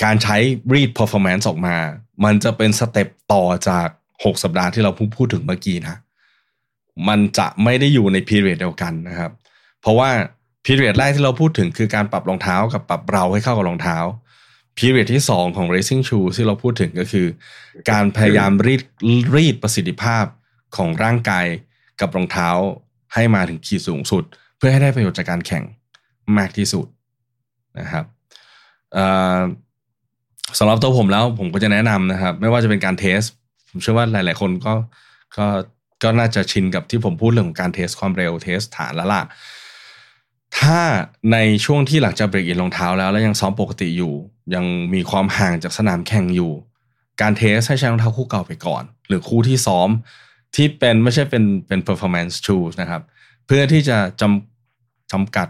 [0.05, 0.37] การใช้
[0.73, 1.77] read performance ออกมา
[2.25, 5.97] มันจะเป็นสเต็ปต่อจาก 6 สัปดาห์ที่เราเพิ่งพูดถึงเมื่อกี้นะ
[7.09, 9.31] มันจะไม่ได้อยู่ใน period เดียวกันนะครับ
[9.81, 10.11] เพราะว่า
[10.67, 13.99] period แรกที่เราพูดถึงคือการปรับรองเท้ากับปรับเราให้เข้ากับรองเท้า
[14.79, 17.27] period ที่ 2 ของ racing shoe ที่เราพูดถึงก็คือ
[17.91, 18.83] การพยายามรีด
[19.35, 20.25] รีดประสิทธิภาพ
[20.77, 21.47] ของร่างกาย
[22.01, 22.49] กับรองเท้า
[23.15, 24.23] ให้มาถึงขีดสูงสุด
[24.57, 25.65] เพื่อให้ได้ประโยชน์จากการแข่ง
[26.39, 26.87] มากที่สุด
[27.79, 28.05] นะครับ
[30.59, 33.21] สำหรับตัวผมแล้วผมก็จะแนะนำนะครับ ไม่ว่าจะเป็นการเทส
[33.71, 34.75] ผมเชื่อว่าหลาย ๆ คนก็
[35.39, 35.47] ก็
[36.03, 39.23] ก็น่าจะชินกับที่ผมพูดเรื่องของการเทสความเร็วเทสฐานแล้วล่ะ
[40.59, 40.81] ถ้า
[41.33, 44.15] ในช่วงที่หลังจากเบรกอินรองเท้าแล้ว แล้วยังซ้อมปกติอยู่
[44.55, 46.53] ยังมีความห่างจากสนามแข่งอยู่
[47.21, 49.89] การเทสให้ใช้รองเท้าคู่เก่าไปก่อน หรือคู่ที่ซ้อม
[50.57, 53.03] ที่เป็นไม่ใช่เป็นเป็น performance shoes นะครับ
[53.47, 55.49] เพื่อที่จะจำจำกัด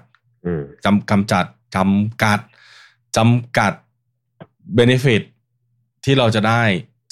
[0.85, 1.47] จำกำจัด
[1.77, 2.41] จำกัด
[3.17, 3.73] จำกัด
[4.79, 5.23] benefit
[6.05, 6.63] ที่เราจะได้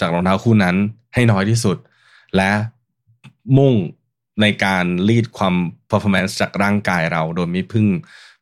[0.01, 0.77] จากรองเท้าคู่นั้น
[1.15, 1.77] ให้น้อยที่สุด
[2.37, 2.51] และ
[3.59, 3.75] มุ่ง
[4.41, 5.55] ในการรีดความ
[5.91, 7.87] performance จากร่างกายเรา โดยไม่พึ่ง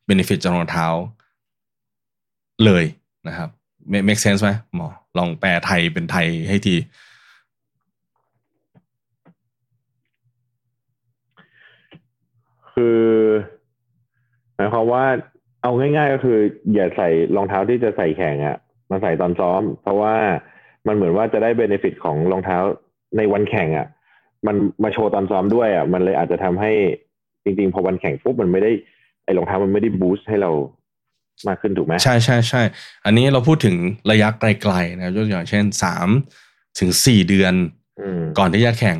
[0.07, 0.87] benefit จากรองเท้า
[2.65, 2.83] เลย
[3.27, 3.49] นะครับ
[4.07, 4.87] make sense ไหมหมอ
[5.17, 6.75] ลองแปลไทยเป็นไทยให้ที
[12.73, 13.01] คือ
[14.55, 15.05] หมายความว่า
[15.61, 16.37] เอาง่าย ๆ ก็คือ
[16.73, 18.57] อย่าใส่รองเท้าที่จะใส่แข่งอะ
[18.91, 20.15] มาใส่ตอนซ้อม เพราะว่า
[20.87, 22.57] มันเหมือนว่าจะได้เบนฟิตของรองเท้า
[23.17, 23.87] ในวันแข่งอะ่ะ
[24.47, 26.71] มันมาโชว์ตอนซ้อมด้วยอะ่ะมันเลยอาจจะทำให้
[27.43, 28.71] จริง ๆ พอวันแข่งปุ๊บมันไม่ได้
[29.23, 30.51] ไอ้รองเท้ามันไม่ได้ boost ให้เรา
[31.47, 32.61] มากขึ้นถูกไหมใช่ใช่ใช่
[33.05, 33.75] อันนี้เราพูดถึง
[34.11, 36.07] ระยะไกลๆนะยกตัวอย่างเช่นสาม
[36.79, 37.53] ถึงสี่เดือน
[38.37, 38.97] ก่อนที่จะแข่ง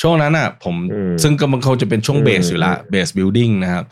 [0.00, 0.76] ช่วงนั้นอะ ผม
[1.22, 3.84] ซึ่งก็มันเขาจะเป็นช่วง base อยู่ละ base building นะครับ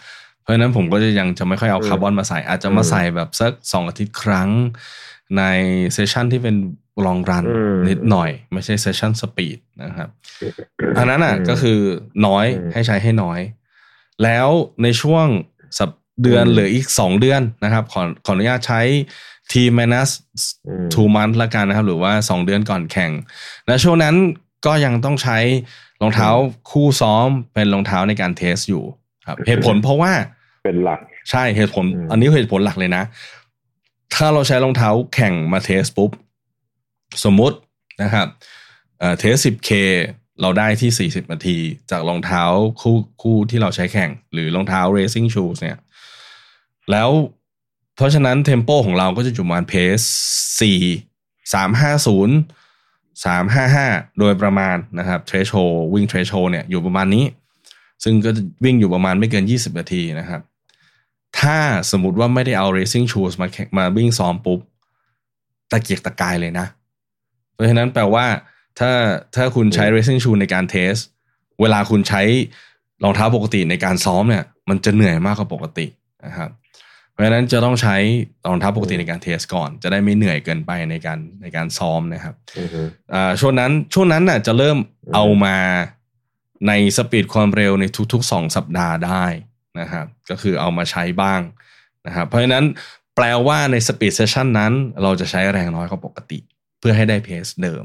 [0.42, 4.50] เพราะฉะนั้นผมก็จะยังจะไม่ค่อยเอาคาร์บอนมาใส่ อาจจะมาใส่แบบสักสองอาทิตย์ครั้ง
[5.36, 5.42] ใน
[5.92, 6.56] session ที่เป็น
[7.06, 7.44] long run
[7.88, 10.08] นิดหน่อย ไม่ใช่ session speed นะครับ
[10.98, 11.78] อันนั้นอะก็คือ
[12.26, 13.40] น้อยให้ใช้ให้น้อย
[14.22, 14.48] แล้ว
[14.82, 15.26] ในช่วง
[15.78, 15.90] สัป
[16.22, 18.80] เดือนหรืออีกสองเดือนนะครับขอขออนุญาตใช้
[19.50, 20.10] T minus
[20.92, 23.12] two month ละกันนะครับ หรือว่าสองเดือนก่อนแข่ง
[23.66, 24.14] และช่วงนั้น
[24.66, 25.38] ก็ยังต้องใช้
[26.02, 26.28] รองเท้า
[26.70, 28.84] คู่ซ้อมเป็นรองเท้าในการเทสอยู่
[29.26, 30.12] ครับ เหตุผลเพราะว่า
[30.64, 33.02] เป็นหลักใช่เหตุผล อันนี้เหตุผลหลักเลยนะ
[34.14, 36.10] ถ้าเราใช้รองเท้าแข่งมาเทสปุ๊บ
[37.24, 37.56] สมมุติ
[38.02, 38.26] นะครับ
[39.18, 39.70] เทส 10K
[40.40, 41.58] เราได้ที่ 40 นาที
[41.90, 42.44] จากรองเท้า
[42.80, 45.78] คู่คู่ที่เราใช้แข่ง หรือรองเท้า racing shoes เนี่ย
[46.90, 47.10] แล้ว
[47.96, 49.98] เพราะฉะนั้นเทมโปของเราก็จะอยู่ประมาณเพส
[50.60, 55.56] 4 3 5 0 3 5 5 โดยประมาณนะครับเทรชโ d
[55.94, 57.24] วิ่งเทรชโ d เนี่ยอยู่ประมาณนี้
[58.04, 58.30] ซึ่งก็
[58.64, 60.40] วิ่งอยู่ประมาณไม่เกิน 20 นาทีนะครับ
[61.38, 61.56] ถ้า
[61.90, 64.60] สมมติว่าไม่ได้เอา racing shoes มาแข่งมาวิ่งซ้อมปุ๊บ
[65.70, 66.66] ตะเกียกตะกายเลยนะ
[67.54, 68.26] เพราะฉะนั้นแปลว่า
[68.78, 68.90] ถ้า
[69.36, 70.94] ถ้าคุณใช้ racing shoe ในการเทส
[71.60, 72.22] เวลาคุณใช้
[73.02, 75.86] รองเท้าปกติในการซ้อมเนี่ย มันจะเหนื่อยมากกว่าปกติ
[76.26, 76.50] นะครับ
[77.12, 77.96] เพราะฉะนั้นจะต้องใช้
[78.48, 82.34] รองเท้าปกติในการเทสก่อน จะได้ไม่เหนื่อยเกินไปในการในการซ้อมนะครับ
[83.14, 84.78] อ่าช่วงนั้นช่วงนั้นน่ะจะเริ่ม
[85.14, 85.56] เอามา
[86.68, 89.24] ในสปีดความเร็วในทุกๆสองสัปดาห์ได้
[89.80, 91.40] นะครับก็คือเอามาใช้บ้าง
[92.06, 92.64] นะครับเพราะฉะนั้น
[93.16, 97.84] แปลว่าใน speed session นั้นเราจะใช้แรงน้อยกว่าปกติเพื่อให้ได้ pace เดิม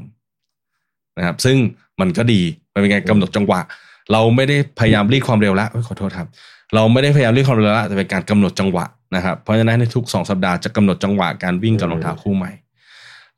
[1.18, 1.56] นะครับ ซึ่ง
[2.00, 2.42] มันก็ดี
[2.72, 3.60] มันเป็นการกำหนดจังหวะ
[4.12, 6.28] เราไม่ได้พยายามรีดความเร็วละขอโทษครับ
[6.74, 8.84] เราไม่ได้พยายามรีดความเร็วละแต่เป็นการกำหนดจังหวะ
[9.16, 12.52] นะครับ เพราะฉะนั้นในทุกสองสัปดาห์จะกำหนดจังหวะการวิ่งกับรองเท้าคู่ใหม่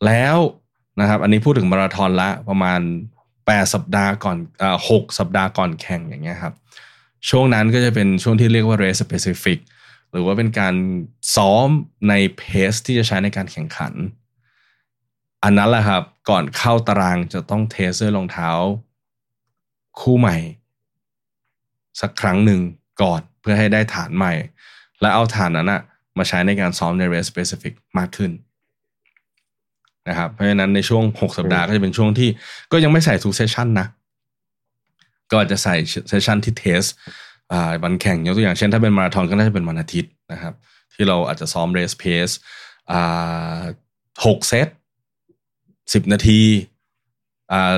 [0.07, 0.39] แล้ว
[1.01, 2.81] นะครับ อันนี้พูดถึงมาราธอนละประมาณ
[3.47, 6.55] แปดสัปดาห์ก่อนอ่าหกสัปดาห์ก่อนแข่งอย่างเงี้ยครับ
[7.29, 9.59] ช่วงนั้นก็จะเป็นช่วงที่เรียกว่า race specific
[10.13, 10.75] หรือว่าเป็นการ
[11.37, 11.69] ซ้อม
[12.09, 13.93] ในเพสที่จะใช้ในการแข่งขัน
[15.45, 18.51] อันนั้นแหละครับ ก่อนเข้าตารางจะต้องเทสด้วยรองเท้า
[20.01, 20.37] คู่ใหม่
[22.01, 22.61] สักครั้งหนึ่ง
[23.03, 24.33] ก่อนเพื่อให้ได้ฐานใหม่
[25.01, 25.81] และเอาฐานนั้นอะ
[26.19, 28.31] มาใช้ในการซ้อมใน race specific มากขึ้น
[30.09, 32.29] นะครับเพราะฉะนั้นในช่วง 6 สัปดาห์ก็จะเป็นช่วงที่
[32.73, 33.87] ก็ยังไม่ใส่ทุก session นะ
[35.31, 35.75] ก็อาจจะใส่
[36.09, 36.83] session ที่ test
[37.83, 40.55] วันแข่งยกตัวอย่างเช่นถ้าเป็นมาราธอนก็น่าจะเป็นวันอาทิตย์นะครับ
[40.95, 42.29] ที่เราอาจจะซ้อม race pace
[44.27, 44.69] หกเซต
[45.93, 46.41] สิบนาที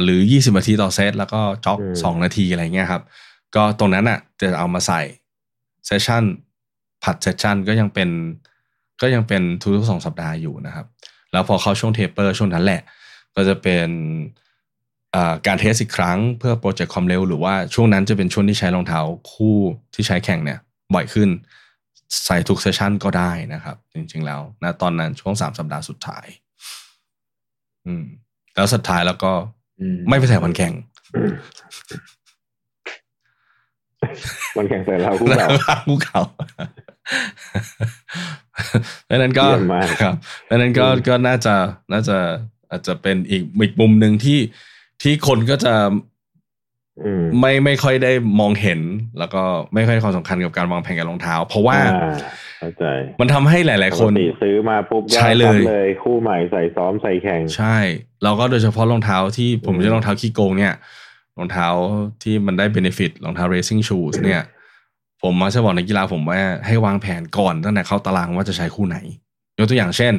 [0.04, 3.02] หรือยี่สิบนาทีต่อเซตแล้วก็ jog สองนาทีอะไรเงี้ยครับ
[3.54, 5.00] ก็ตรงนั้นอะจะเอามาใส่
[5.86, 6.24] session
[7.02, 8.08] ผลัด session ก็ยังเป็น
[9.02, 10.86] ก็ยังเป็นทุกๆสองสัปดาห์อยู่นะครับ
[11.32, 12.80] แล้วพอเข้าช่วง taper ช่วงนั้นแหละ
[13.34, 13.88] ก็จะเป็น
[15.46, 19.00] การ test อีกครั้งเพื่อ project ความเร็ว หรือว่าช่วงนั้นจะเป็นช่วงที่ใช้รองเท้า
[19.32, 19.56] คู่
[19.94, 20.58] ที่ใช้แข่งเนี่ย
[20.94, 21.28] บ่อยขึ้น
[22.24, 26.26] ใส่ทุก session ก็ได้นะครับ จริงๆแล้วนะตอนนั้นช่วงสามสัปดาห์สุดท้าย
[27.86, 28.04] อืม
[28.54, 29.32] แล้วสุดท้ายแล้วก็
[30.08, 30.72] ไม่ไปใส่วันแข่ง
[34.58, 35.48] วันแข่งใส่เราคู่เก่า
[35.86, 36.20] คู่เก่า
[39.08, 39.46] ดังนั้นก็
[40.02, 40.14] ครับ
[40.48, 41.54] ดังนั้นก็ก็น่าจะ
[41.92, 42.18] น่าจะ
[42.70, 44.38] อาจจะเป็นอีกอีกมุมหนึ่งที่
[45.02, 45.94] ที่คนก็จะอืม
[47.40, 48.80] ไม่ไม่ค่อยได้มองเห็น
[49.18, 49.42] แล้วก็
[49.74, 52.10] ไม่ค่อยให้ความสำคัญกับการวางแผนกับรองเท้า เพราะว่าอ่
[52.60, 52.84] เข้าใจ
[53.20, 57.76] มันทำให้หลาย ๆ คนปกติซื้อมาปุ๊บก็ใช้เลยซัดเลยคู่ใหม่ใส่ซ้อมใส่แข่ง ใช่
[58.22, 60.72] แล้วก็โดยเฉพาะรองเท้าที่ผมอืมใช้รองเท้าขี้โกงเนี่ย
[61.38, 61.68] รองเท้า
[62.22, 64.42] ที่มันได้เบนฟิตรองเท้า racing shoes เนี่ย
[65.22, 68.96] ผมมักจะบอกในกกีฬาผมว่าให้วางแผนก่อนตั้งแต่เข้าตารางว่าจะใช้คู่ไหน
[69.58, 70.14] ยกตัวอย่างเช่น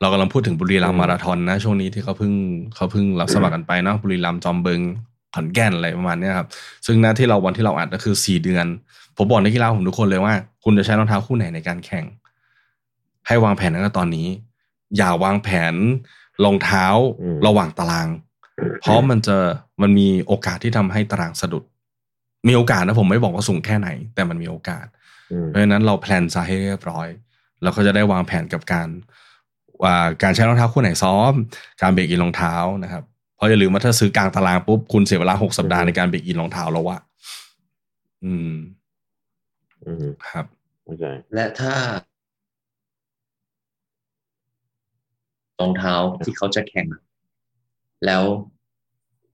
[0.00, 2.32] เรากำลังพูดถึงบุรีรัมย์มาราธอนนะ ช่วงนี้ที่เขาเพิ่ง
[2.74, 4.80] เขาเพิ่งรับสมัครกันไปเนาะบุรีรัมย์จอมบึง
[5.34, 6.48] ขอนแก่นอะไรประมาณเนี้ยครับ
[6.86, 8.66] ซึ่งหน้าที่เราวันที่เราอัดก็คือสี่เดือน
[9.16, 12.04] ผมบอกในกกีฬาผมทุกคนเลยว่า คุณจะใช้รองเท้าคู่ไหนในการแข่ง
[13.26, 14.26] ให้วางแผนตั้งแต่ตอนนี้
[14.96, 15.74] อย่าวางแผน
[16.44, 16.86] รองเท้า
[17.22, 18.08] อืมระหว่างตาราง
[18.80, 19.36] เพราะมันจะ
[19.82, 21.64] มันมีโอกาสที่ทำให้ตารางสะดุด
[22.48, 24.86] มีโอกาสนะผมไม่บอกว่าสูงแค่ไหน แต่มันมีโอกาส
[25.32, 27.08] อืมเพราะฉะนั้นเราแพลนซะให้เรียบร้อย
[27.62, 28.88] แล้วก็จะได้วางแผนกับการ
[29.82, 31.32] ว่าการใช้รองเท้าคู่ไหนซ้อม
[31.82, 32.54] การเบรกอินรองเท้า
[32.84, 33.13] นะครับเพ
[33.44, 36.98] ราะอย่าลืมว่าถ้าซื้อกลางตารางปุ๊บคุณเสียเวลาหกสัปดาห์ในการเบรกอินรองเท้าแล้ววะ
[38.24, 38.54] อืม
[39.84, 40.46] อืมครับ
[40.84, 41.74] เข้าใจและถ้า
[45.60, 47.02] รองเท้าที่เขาจะแข่งอะ
[48.06, 48.24] แล้ว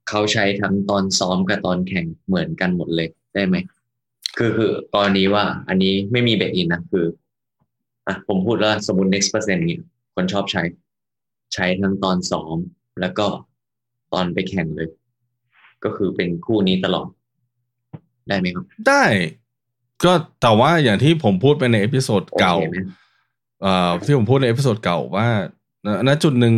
[0.08, 3.56] เขาใช้ทั้งตอนซ้อมกับตอนแข่งเหมือนกันหมดเลยได้ไหม
[4.38, 7.06] คือคือกรณีว่า อันนี้ไม่มี break in นะคือ
[8.06, 9.78] อะผมพูดว่าสมมติ next percent นี้
[10.14, 10.62] คนชอบใช้
[11.54, 12.56] ใช้ทั้งตอนซ้อม
[13.00, 13.26] แล้วก็
[14.12, 14.88] ตอนไปแข่งเลย
[15.84, 17.08] ก็คือเป็นคู่นี้ตลอด
[18.28, 19.04] ได้ไหมครับ ได้
[20.04, 22.78] ก็แต่ว่าอย่างที่ผมพูดไปใน episode เก่าโอเคไหม
[23.62, 25.28] เอ่อที่ผมพูดใน episode เก่าว่า
[25.84, 26.54] ณณจุดหนึ่ง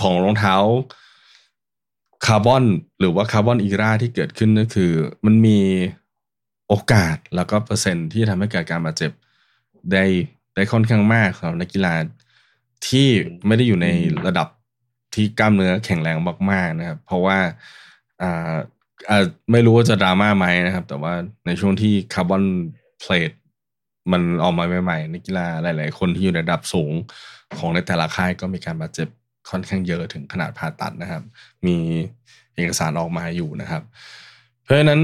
[0.00, 0.56] ของรองเท้า
[2.26, 2.64] คาร์บอน
[3.00, 4.92] หรือว่า carbon era ที่เกิดขึ้นก็คือ
[5.26, 5.58] มันมี
[6.68, 9.12] โอกาสแล้วก็เปอร์เซ็นต์ที่ทำให้เกิดการบาดเจ็บ
[9.92, 10.04] ได้
[10.54, 11.94] ได้ค่อนข้างมากสำหรับนักกีฬา
[12.88, 13.08] ที่
[13.46, 13.86] ไม่ได้อยู่ใน
[14.26, 14.48] ระดับ
[15.18, 16.16] ที่กล้ามเนื้อแข็งแรง
[16.50, 17.38] มากๆนะครับ เพราะว่า
[18.22, 18.54] อ่า
[19.52, 21.12] ไม่รู้ว่าจะดราม่าไหมนะครับ แต่ว่า
[21.46, 22.44] ในช่วงที่คาร์บอน
[23.00, 23.32] เพลท
[24.12, 26.92] มันออกมาใหม่ๆนักกีฬาหลาย ๆ คนที่อยู่ในระดับสูง
[27.58, 29.08] ของในแต่ละค่ายก็มีการบาดเจ็บ
[29.50, 31.22] ค่อนข้างเยอะถึงขนาดผ่าตัดนะครับ
[31.66, 31.76] มี
[32.54, 33.82] เอกสารออกมาอยู่นะครับ
[34.64, 35.02] เพราะฉะนั้น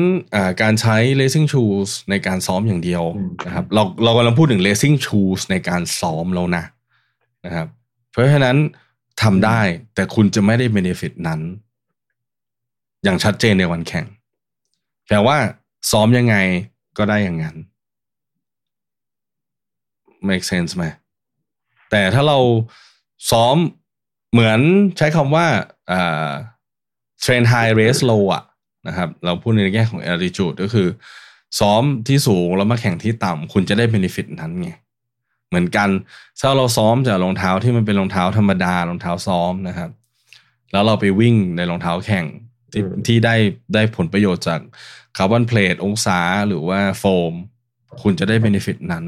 [0.63, 3.05] การใช้ racing shoes ในการซ้อมอย่างเดียว
[3.47, 6.65] นะครับ เราเรากำลังพูดถึง racing shoes ในการซ้อมแล้วนะ
[7.45, 7.67] นะครับ
[8.11, 8.57] เพราะฉะนั้น
[9.23, 9.61] ทำได้
[9.95, 11.41] แต่คุณจะไม่ได้ benefit นั้น
[13.05, 14.07] อย่างชัดเจนในวันแข่ง
[15.07, 15.37] แปลว่า
[15.91, 16.37] ซ้อมยังไง
[16.99, 17.57] ก็ได้อย่างนั้น
[20.29, 20.85] make sense ไหม
[21.91, 22.39] แต่ถ้าเรา
[23.31, 23.57] ซ้อม
[24.33, 24.61] เหมือน
[24.97, 25.47] ใช้คำว่า
[25.91, 26.31] อ่า
[27.25, 28.45] train high race low อะ
[28.89, 30.89] นะครับ เราพูดในแง่ของ altitude ก็คือ
[31.59, 34.71] ซ้อมที่สูงแล้วมาแข่งที่ต่ำคุณจะได้ benefit นั้นไง
[35.55, 35.91] เหมือนกัน
[36.41, 39.91] ถ้าเราซ้อมจากรองเท้าที่มันเป็นรองเท้าธรรมดารองเท้าซ้อมนะครับ
[40.73, 42.27] แล้วเราไปวิ่งในรองเท้าแข่ง
[42.73, 43.37] ที่อืมที่ได้
[43.75, 44.61] ได้ผลประโยชน์จาก
[45.17, 47.33] คาร์บอนเพลทองศาหรือว่าโฟม
[48.03, 49.05] คุณจะได้เบนฟิตนั้น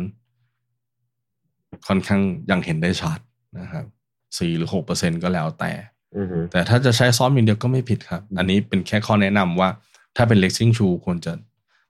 [1.86, 3.18] ค่อนข้างยังเห็นได้ชัด
[3.61, 3.84] นะครับ
[4.38, 5.72] สี่หรือหกเปอร์เซ็นก็แล้วแต่
[6.16, 9.68] อืมแต่ถ้าจะใช้ซ้อมอย่างเดียวก็ไม่ผิดครับ อันนี้เป็นแค่ข้อแนะนำว่า
[10.16, 11.32] ถ้าเป็น racing shoe ควรจะ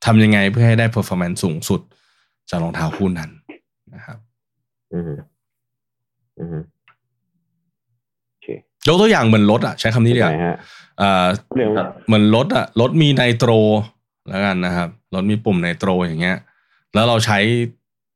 [0.04, 1.80] ทำยังไงเพื่อให้ได้ performance สูงสุด
[2.50, 3.30] จากรองเท้าคู่นั้น
[3.94, 4.18] นะครับ
[4.96, 5.12] อืม
[6.38, 6.56] อืม
[8.28, 8.46] โอเค
[8.86, 10.56] ยกตัวอย่างเหมือนรถอะใช้คำนี้ดีกว่าไหนฮะ
[10.98, 11.26] เอ่อ
[11.56, 13.50] เรื่องครับเหมือนรถอะรถมีไนโตร
[14.28, 16.38] แล้วกันนะครับรถมีปุ่มไนโตรอย่างเงี้ย
[16.94, 17.38] แล้วเราใช้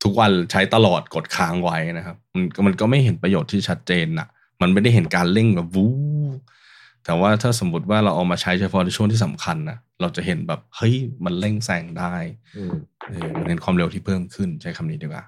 [0.03, 4.29] ทุกวันใช้ตลอดกดค้างไว้นะครับ มันมันก็ไม่เห็นประโยชน์ที่ชัดเจนน่ะ
[4.61, 5.95] มันไม่ได้เห็นการเร่งแบบวู้
[7.05, 12.15] แต่ว่าถ้าสมมติว่าเราเอามาใช้เฉพาะในช่วงที่สำคัญนะเราจะเห็นแบบเฮ้ยมันเร่งแซงได้
[12.57, 12.75] อืม
[13.09, 15.25] เออมันเห็นความเร็วที่เพิ่มขึ้นใช้คำนี้ดีกว่า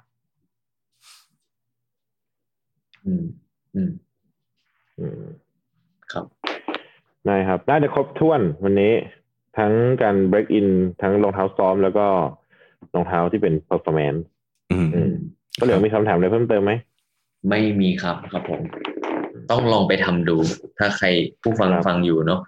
[3.05, 3.25] อืม
[3.75, 3.91] อืม
[4.99, 5.23] อืม
[6.13, 6.25] ครับ
[7.27, 8.93] ได้ครับน่าจะครบถ้วนวันนี้
[9.59, 9.73] ทั้ง
[10.03, 10.69] การ break in
[11.03, 12.07] ทั้งรองเท้าซ้อมแล้วก็
[12.95, 14.21] รองเท้าที่เป็น performance
[14.73, 15.13] อืมอืม
[15.59, 16.73] ก็เหลือมีคำถามอะไรเพิ่มเติมไหม
[17.49, 18.61] ไม่มีครับครับผม
[19.51, 20.37] ต้องลองไปทำดู
[20.79, 21.07] ถ้าใคร
[21.43, 22.41] ผู้ฟังครับฟังอยู่เนาะ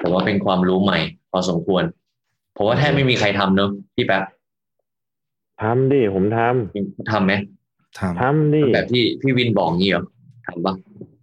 [0.00, 0.98] ผมว่าเป็นความรู้ใหม่
[1.30, 1.84] พอสมควร
[2.54, 4.24] เพราะว่าแทบไม่มีใครทำเนาะพี่แป๊บ
[5.62, 6.38] ทำดิ ผมท
[7.12, 7.32] ทำไหม
[7.98, 10.04] ถามำทำดิแบบที่พี่วินบอกงี้เหรอ
[10.46, 10.74] ทำปะ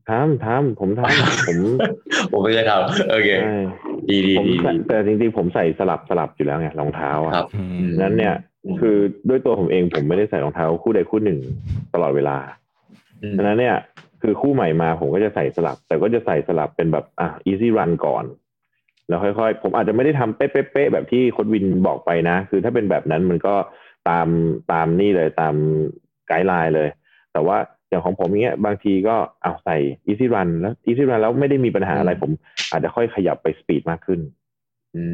[0.09, 1.57] ทำทำผมทำผม
[2.31, 3.57] ผมไม่เคยทำโอเคใช่
[4.09, 8.35] ดีดีผมดีใส่ดีแต่จริงๆผมใส่สลับสลับอยู่แล้วไงรองเท้าอะครับอืมนั้นเนี่ย
[8.73, 8.97] มคือ
[9.29, 11.39] ด้วยตัวผมเองผมไม่ได้ใส่รองเท้าคู่ใดคู่หนึ่ง
[11.93, 12.37] ตลอดเวลา
[13.31, 13.75] มดังนั้นเนี่ย
[14.21, 18.25] คือคู่ใหม่มาผมก็จะใส่สลับ แต่ก็จะใส่สลับเป็นแบบอะ easy run ก่อน
[19.07, 23.55] แล้วค่อยๆ ผมอาจจะไม่ได้ทำเป๊ะๆๆแบบที่โค้ดวินบอกไปนะ คือถ้าเป็นแบบนั้นมันก็
[24.09, 24.27] ตาม
[24.71, 25.55] ตามนี่เลยตาม
[26.27, 26.89] ไกด์ไลน์เลย
[27.33, 27.57] แต่ว่า
[27.89, 32.31] อย่างของผมเนี้ยบางทีก็เอาใส่ easy run แล้ว easy run แล้วไม่ได้มีปัญหาอะไรผม
[32.71, 34.19] อาจจะค่อยขยับไป speed มากขึ้น
[34.95, 35.05] อื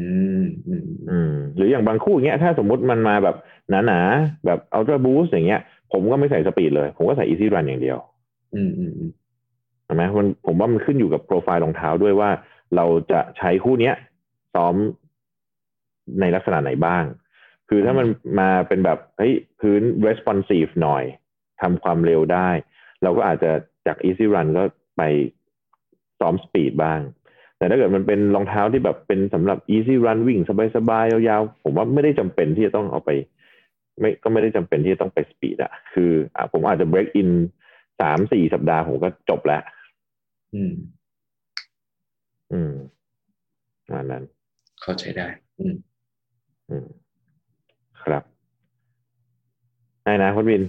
[0.42, 3.36] มอืมอืมหรืออย่างบางคู่อย่างเงี้ยถ้าสมมุติมันมาแบบ
[3.86, 5.60] หนาๆแบบอัลตร้าบูสอย่างเงี้ย
[5.92, 7.98] ผมก็ไม่ใส่ speed เลย ผมก็ใส่ easy run อย่างเดียว
[8.54, 9.10] อืมอืมอืม
[9.84, 12.30] ใช่ไหมมันผมว่ามันขึ้นอยู่กับโปรไฟล์รองเท้าด้วยว่า
[12.76, 13.94] เราจะใช้คู่เนี้ย
[14.54, 14.74] ซ้อม
[16.20, 17.04] ในลักษณะไหนบ้าง
[17.72, 18.06] คือถ้ามัน
[18.40, 21.04] มาเป็นแบบเฮ้ยพื้น responsive หน่อย
[21.60, 22.48] ทำความเร็วได้
[23.02, 23.50] เราก็อาจจะ
[23.86, 24.64] จาก easy run ก็
[24.96, 25.02] ไป
[26.20, 27.00] ซ้อม speed บ้าง
[27.56, 30.40] แต่ถ้าเกิดมันเป็นรองเท้าที่แบบเป็นสำหรับ easy run วิ่ง
[30.76, 33.10] สบายๆยาวๆ ผมว่าไม่ได้จำเป็นที่จะต้องเอาไป
[34.00, 37.30] ไม่ก็ไม่ได้จำเป็นที่จะต้องไป speed อะคืออะผมอาจจะ break in
[38.00, 39.62] สามสี่สัปดาห์ผมก็จบแล้ว
[40.54, 40.72] อืม
[42.52, 42.72] อืม
[43.84, 44.24] ประมาณนั้น
[44.82, 45.26] เข้าใจได้
[45.58, 45.74] อืม
[46.70, 46.86] อืม
[48.04, 48.22] ครับ
[50.04, 50.62] ได้นะคุณวิน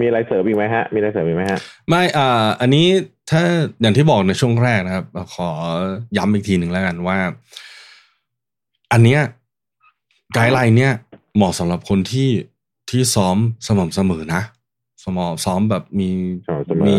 [0.00, 2.86] มีอะไรเสริมอีกไหมฮะ มีอะไรเสริมอีกไหมฮะ ไม่อ่าอันนี้
[3.30, 3.42] ถ้า
[3.80, 5.48] อย่างที่บอกในช่วงแรกนะครับ ขอ
[6.16, 7.18] ย้ำอีกทีหนึ่งแล้วกันว่า
[8.92, 9.20] อันเนี้ย
[10.34, 10.92] ไกด์ไลน์เนี้ย
[11.36, 12.30] เหมาะสำหรับคนที่
[12.90, 13.36] ที่ซ้อม
[13.66, 14.42] สม่ำเสมอนะ
[15.04, 16.10] สมอซ้อมแบบมี
[16.46, 16.98] สม่ำเสมอมี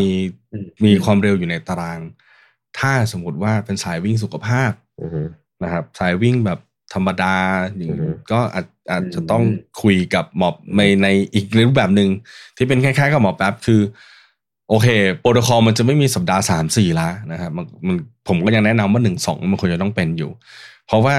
[0.51, 1.99] อืมมีความเร็วอยู่ในตาราง
[2.79, 4.71] ถ้าสมมติว่าเป็นสายวิ่งสุขภาพ
[5.01, 5.21] อือฮึ
[5.63, 6.59] นะครับ สายวิ่งแบบ
[6.93, 7.35] ธรรมดา
[7.75, 9.43] อย่างอือฮึก็อาจอาจจะต้อง
[9.81, 12.09] คุยกับหมอบในในอีกรูปแบบหนึ่ง
[12.57, 13.81] ที่เป็นคล้ายๆกับหมอแป๊บคือ
[14.69, 14.87] โอเค
[15.19, 17.95] โปรโตคอลมันจะไม่มีสัปดาห์สามสี่ละนะครับมันมัน
[18.27, 20.31] ผมก็ยังแนะนำว่าหนึ่งสองมันควรจะต้องเป็นอยู่
[20.87, 21.15] เพราะว่า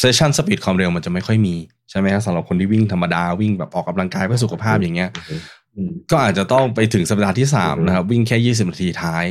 [0.00, 1.54] session speed ความเร็วมันจะไม่ค่อยมี
[1.90, 5.36] ใช่ไหมครับสำหรับคนที่วิ่งธรรมดาวิ่งแบบออกกำลังกายเพื่อสุขภาพอย่างเงี้ยอือฮึ
[5.74, 9.24] อืมก็อาจจะต้องไปถึงสัปดาห์ที่สามอือฮึนะครับ วิ่งแค่ยี่สิบนาทีท้าย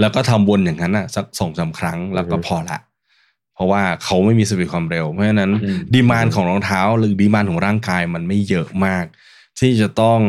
[0.00, 2.78] แล้วก็ทำวนอย่างนั้นอะสักสองสามครั้งแล้วก็อือฮึพอละ
[3.54, 9.04] เพราะว่าเขาไม่มี speed ความเร็ว เพราะฉะนั้นอืม demand ของรองเท้าหรือ demand ของร่างกายมันไม่เยอะมาก
[9.58, 10.20] ที่จะต้อง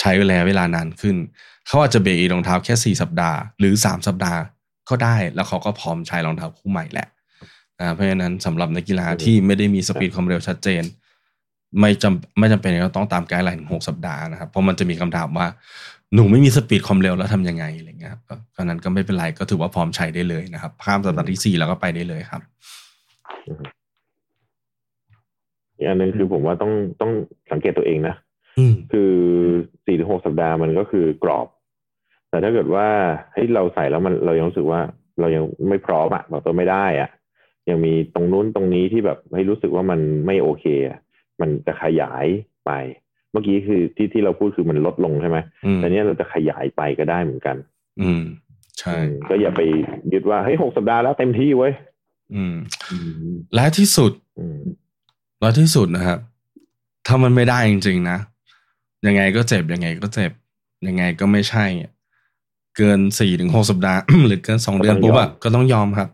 [0.00, 1.16] ใช้เวลาเวลานานขึ้น
[1.66, 4.40] เขาอาจจะเบรกอีรองเท้าแค่สี่สัปดาห์หรือสามสัปดาห์
[4.88, 7.08] ก็ได้แล้วเขาก็พร้อมใช้รองเท้าคู่ใหม่แหละ
[7.78, 10.82] นะเพราะฉะนั้นสำหรับนักกีฬาที่ไม่ได้มีสปีดความเร็วชัดเจน
[11.80, 15.46] ไม่จำไม่จำเป็นจะต้องตามไกด์ไลน์ถึงหกสัปดาห์นะครับ เพราะมันจะมีคำถามว่า
[16.16, 22.42] หนูไม่มีสปีดความเร็วแล้วทำยังไงอะไรเงี้ยครับก็เพราะฉะนั้นก็ไม่เป็นไรก็ถือว่าพร้อมใช้ได้เลยนะครับข้ามสัปดาห์ที่สี่แล้วก็ไปได้เลยครับ
[25.76, 27.12] อีกอันหนึ่งคือผมว่าต้องต้อง
[27.50, 28.14] สังเกตตัวเองนะ
[28.58, 29.12] อืมคือ
[29.84, 31.46] สี่ถึงหกสัปดาห์มันก็คือกรอบ
[32.30, 32.86] แต่ถ้าเกิดว่า
[33.32, 34.80] ให้ยเราใส่แล้วมันเรายังรู้สึกว่า
[35.20, 37.10] เรายังไม่พร้อมอะบอกตัวไม่ได้อะ
[37.68, 40.98] ยังมีตรงนู้นตรงนี้ที่แบบให้รู้สึกว่ามันไม่โอเคอะ
[41.40, 42.26] มันจะขยาย
[42.66, 42.70] ไป
[43.32, 47.56] เมื่อกี้คือที่ที่เราพูดคือมันลดลงใช่ไหมอืมแต่เนี้ยเราจะขยายไปก็ได้เหมือนกัน
[48.00, 48.22] อืม
[48.78, 49.60] ใช่อืมก็อย่าไป
[50.12, 51.72] ยึดว่าเฮ้ยหกสัปดาห์แล้วเต็มที่เว้ย
[52.34, 52.56] อืม
[52.90, 52.96] อื
[53.30, 54.60] มและที่สุดอืม
[55.40, 56.18] และที่สุดนะครับ
[57.06, 58.18] ถ้ามันไม่ได้จริง ๆ นะ
[59.06, 60.32] ยังไงก็เจ็บยังไงก็เจ็บ
[60.86, 61.92] ยังไงก็ไม่ใช่อะ
[62.76, 66.08] เกินสี่ถึงหกสัปดาห์หรือเกินสองเดือนปุ๊บอะก็ต้องยอมครับ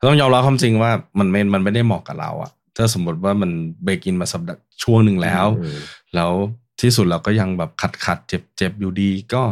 [0.00, 3.50] ก็ต้องยอมรับความจริงว่ามันไม่มันไม่ได้เหมาะกับเราอะ ถ้าสมมติว่ามัน
[3.84, 5.78] เบรกินมาสัปดาห์ช่วงหนึ่งแล้วอืม
[6.14, 6.32] แล้ว
[6.80, 9.42] ที่สุดเราก็ยังแบบขัดขัดเจ็บเจ็บอยู่ดีก็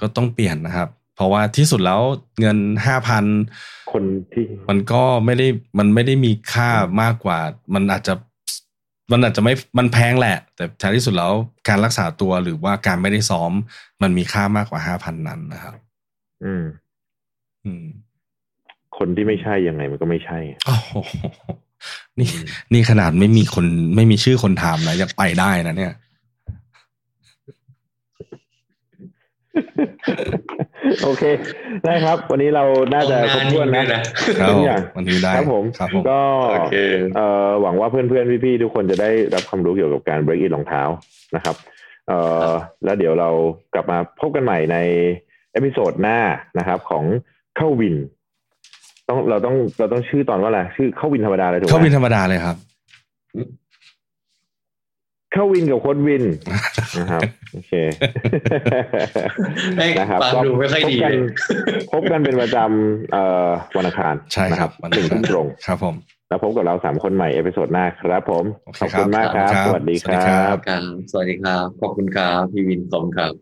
[0.00, 2.00] ก็ต้องเปลี่ยนนะครับ เพราะว่าที่สุดแล้ว
[2.40, 3.24] เงินห้าพัน
[3.92, 5.46] คนที่มันก็ไม่ได้
[5.78, 6.70] มันไม่ได้มีค่า
[7.02, 7.38] มากกว่า
[7.74, 8.14] มันอาจจะ
[9.12, 11.32] มันอาจจะไม่มันแพงแหละ แต่ท้ายที่สุดแล้ว
[11.68, 13.52] การรักษาตัวหรือว่าการไม่ได้ซ้อม
[14.02, 15.74] มันมีค่ามากกว่าห้าพันนั้นนะครับ
[16.44, 16.64] อืม
[17.64, 17.84] อืม
[18.98, 20.92] คนที่ไม่ใช่ยังไงมันก็ไม่ใช่โอ้โห
[22.18, 22.28] นี่
[22.72, 23.66] นี่ขนาดไม่มีคน
[23.96, 25.94] ไม่มีชื่อคนถามนะยังไปได้นะเนี่ย
[31.04, 31.24] โอเค
[31.84, 32.64] ได้ครับ วันนี้เรา
[32.94, 34.02] น่าจะครบถ้วนนะครับ
[34.50, 36.20] ทุกอย่างวันนี้ได้ครับผมครับผมก็
[36.52, 36.76] โอเค
[37.16, 40.82] เอ่อหวังว่าเพื่อนๆพี่ๆทุกคนจะได้รับความรู้เกี่ยวกับการ break in รองเท้า
[41.36, 41.56] นะครับ
[42.08, 42.18] เอ่
[42.48, 42.50] อ
[42.84, 43.30] แล้วเดี๋ยวเรา
[43.74, 44.76] กลับมาพบกันใหม่ใน
[45.52, 46.18] episode หน้า
[46.58, 47.04] นะครับ ของ
[47.56, 47.96] เข้าวิน
[49.08, 52.56] ต้องเราต้องเราต้องชื่อตอนว่าอะไรชื่อเข้าวินธรรมดาเลยถูกไหมเข้าวินธรรมดาเลยครับ
[55.32, 56.24] เข้าวินกับโค้ชวิน
[56.98, 57.72] นะครับโอเค
[59.76, 61.20] แม่งนะครับฟังดูไม่ค่อยดีพบกันเลย
[61.92, 65.94] พบกันเป็นประจำเอ่อวันอังคารใช่ครับนะหนึ่งทุ่มตรงครับผม
[66.28, 73.32] แล้วพบกับเราสามคนใหม่ episode หน้าครับผมโอเคขอบคุณมากครับครับสวัสดีสควัสดีรัครับบครับสวัสดีครับ ขอบคุณครับ พี่วินขอบคุณครับ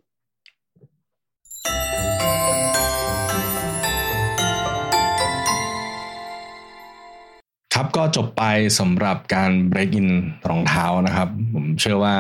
[7.79, 8.45] ครับก็จบไป
[8.81, 10.09] สำหรับการ break in
[10.49, 12.15] รองเท้านะครับ ผมเชื่อว่า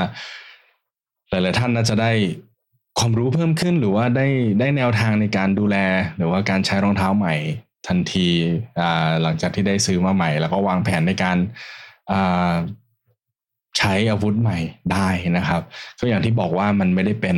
[1.30, 2.11] หลาย ๆ ท่านน่าจะได้
[2.98, 4.26] ความรู้เพิ่มขึ้นหรือว่าได้
[4.61, 5.76] ได้แนวทางในการดูแล
[6.16, 7.34] หรือว่าการใช้รองเท้าใหม่
[7.88, 8.28] ทันที
[9.22, 11.36] หลังจากที่ได้ซื้อมาใหม่ แล้วก็วางแผนในการ
[13.78, 14.59] ใช้อาวุธใหม่
[14.92, 15.62] ได้นะครับ
[15.98, 17.36] ก็อย่างที่บอกว่ามันไม่ได้เป็น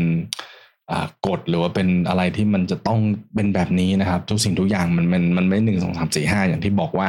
[1.27, 3.01] กฎหรือว่าเป็นอะไรที่มันจะต้อง
[3.35, 7.09] เป็นแบบนี้นะครับ ทุกสิ่งทุกอย่างมันมันมันไม่หนึ่งสองสามสี่ห้าอย่างที่บอกว่า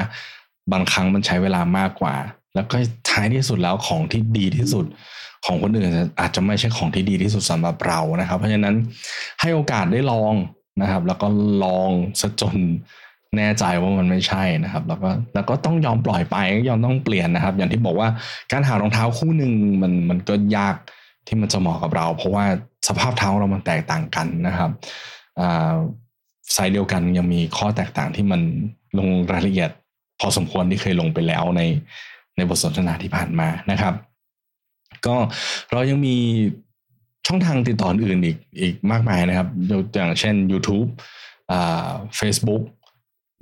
[0.72, 2.16] บางครั้งมันใช้เวลามากกว่า
[2.56, 2.76] แล้วก็
[3.10, 4.86] ท้ายที่สุดแล้วของที่ดีที่สุด
[5.46, 5.90] ของคนอื่น
[6.20, 8.76] อาจจะไม่ใช่ของที่ดีที่สุดสำหรับเรานะครับ เพราะฉะนั้น
[9.42, 10.34] ให้โอกาสได้ลอง
[10.82, 11.28] นะครับ แล้วก็
[11.64, 11.92] ลอง
[12.22, 12.58] ซะจน
[13.38, 16.38] แน่ใจว่ามันไม่ใช่นะครับ แล้วก็แล้วก็ต้องยอมปล่อยไป
[16.70, 18.10] ยอมต้องเปลี่ยนนะครับ อย่างที่บอกว่า
[18.52, 20.76] การหารองเท้าคู่หนึ่งมันมันก็ยาก
[21.28, 22.46] ที่มันจะเหมาะกับเรา เพราะว่า
[22.88, 24.72] สภาพเท้าเรามันแตกต่างกันนะครับ
[26.54, 28.42] ไซส์เดียวกันยังมีข้อแตกต่างที่มัน
[28.98, 29.72] ลงรายละเอียด
[30.20, 31.62] พอสมควรที่เคยลงไปแล้วใน
[32.38, 33.94] ในบทสนทนาที่ผ่านมานะครับ
[35.06, 35.16] ก็
[35.72, 36.18] เรายังมี
[37.28, 39.48] ช่องทางติดต่ออื่นอีกอีกมากมายนะครับ
[39.96, 40.90] อย่างเช่น YouTube
[41.52, 41.90] อ่า
[42.20, 42.64] Facebook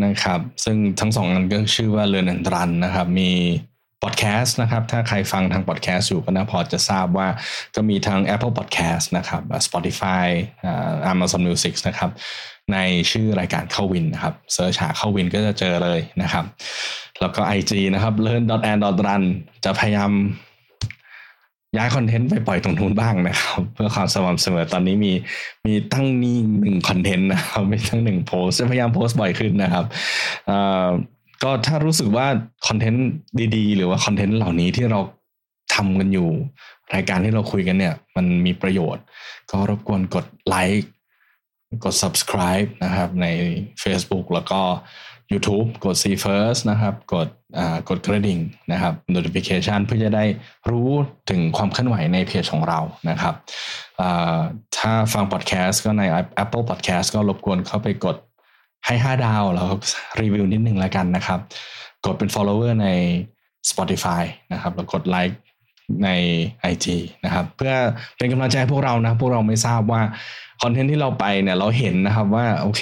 [0.06, 3.32] นะครับ ซึ่งทั้งสองอันก็ชื่อว่าเรือนอินทรน์นะครับ มี
[4.04, 7.28] พอดแคสต์นะครับ ถ้าใครฟังทางพอดแคสต์อยู่ก็น่าพอจะทราบว่า
[7.76, 10.26] ก็มีทาง Apple Podcast นะครับ Spotify
[11.12, 12.12] Amazon Music นะครับ
[12.74, 12.78] ใน
[13.12, 16.46] ชื่อรายการเข้าวินนะครับเสิร์ชหาเข้าวินก็จะเจอเลยนะครับ
[17.20, 19.24] แล้วก็ IG นะครับ learn and run
[19.66, 20.12] จะพยายาม
[21.78, 25.14] ย้ายคอนเทนต์ไปปล่อยตรงนู้นบ้างนะครับ เพื่อความสม่ำเสมอตอนนี้มี
[25.66, 29.86] มีตั้งนี่หนึ่งคอนเทนต์นะครับไม่ตั้งหนึ่งโพสจะพยายามโพสบ่อยขึ้นนะครับ
[31.44, 32.28] ก็ถ้ารู้สึกว่า
[32.68, 33.08] คอนเทนต์
[33.56, 35.00] ดีๆ หรือว่าคอนเทนต์เหล่านี้ที่เรา
[35.76, 36.30] ทำกันอยู่
[36.94, 39.04] รายการที่เราคุยกันเนี่ย มันมีประโยชน์
[39.52, 40.92] ก็รบกวนกดไลค์
[41.84, 43.28] กด subscribe นะครับใน
[43.84, 44.62] Facebook แล้วก็
[45.32, 47.28] YouTube กด see first นะครับ กด
[47.90, 48.40] กดกระดิ่ง
[48.72, 50.26] นะครับ notification เพื่อจะได้
[50.70, 50.90] รู้
[51.30, 52.80] ถึงความเคลื่อนไหวในเพจของเรา
[53.10, 53.36] นะครับ
[54.78, 56.04] ถ้าฟัง podcast ก็ใน
[56.44, 58.18] Apple Podcast ก็รบกวนเข้าไปกด
[58.86, 59.70] ให้ 5 ดาวแล้ว
[60.22, 61.40] รีวิวนิดนึงแล้วกันนะครับ
[62.06, 62.88] กดเป็น follower ใน
[63.70, 64.24] Spotify
[64.54, 65.40] นะครับแล้วกดไลค์
[66.04, 66.10] ใน
[66.72, 66.86] IG
[67.26, 67.74] นะครับ เพื่อ
[68.18, 70.02] เป็นกำลังใจให้พวกเรานะ พวกเราไม่ทราบว่า
[70.62, 72.82] คอนเทนต์ที่เราไปเนี่ยเราเห็นนะครับว่า โอเค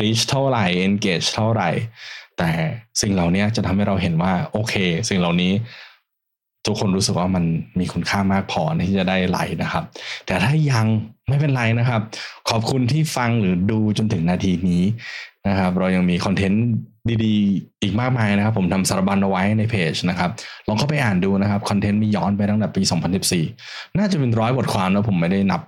[0.00, 1.70] reach เท่าไหร่ engage เท่าไหร่
[2.38, 2.50] แต่
[3.00, 4.74] สิ่งเหล่านี้จะทำให้เราเห็นว่า โอเค
[5.08, 5.52] สิ่งเหล่านี้
[6.66, 7.44] ทุกคนรู้สึกว่ามัน
[7.78, 9.84] มีคุณค่ามากพอที่จะได้ไลค์นะครับ
[10.26, 10.86] แต่ถ้ายัง
[11.28, 12.00] ไม่เป็นไรนะครับ
[12.50, 14.82] ขอบคุณที่ฟังหรือดูจนถึงนาทีนี้
[15.48, 16.66] นะครับ เรายังมีคอนเทนต์
[17.24, 20.30] ดีๆ อีกมากมายนะครับ ผมทำสารบัญเอาไว้ในเพจนะครับ
[20.68, 22.82] ลองเข้าไปอ่านดูนะครับ คอนเทนต์มีย้อนไปตั้งแต่ปี
[23.40, 25.60] 2014 น่าจะเป็นร้อยบทความนะผมไม่ได้นับ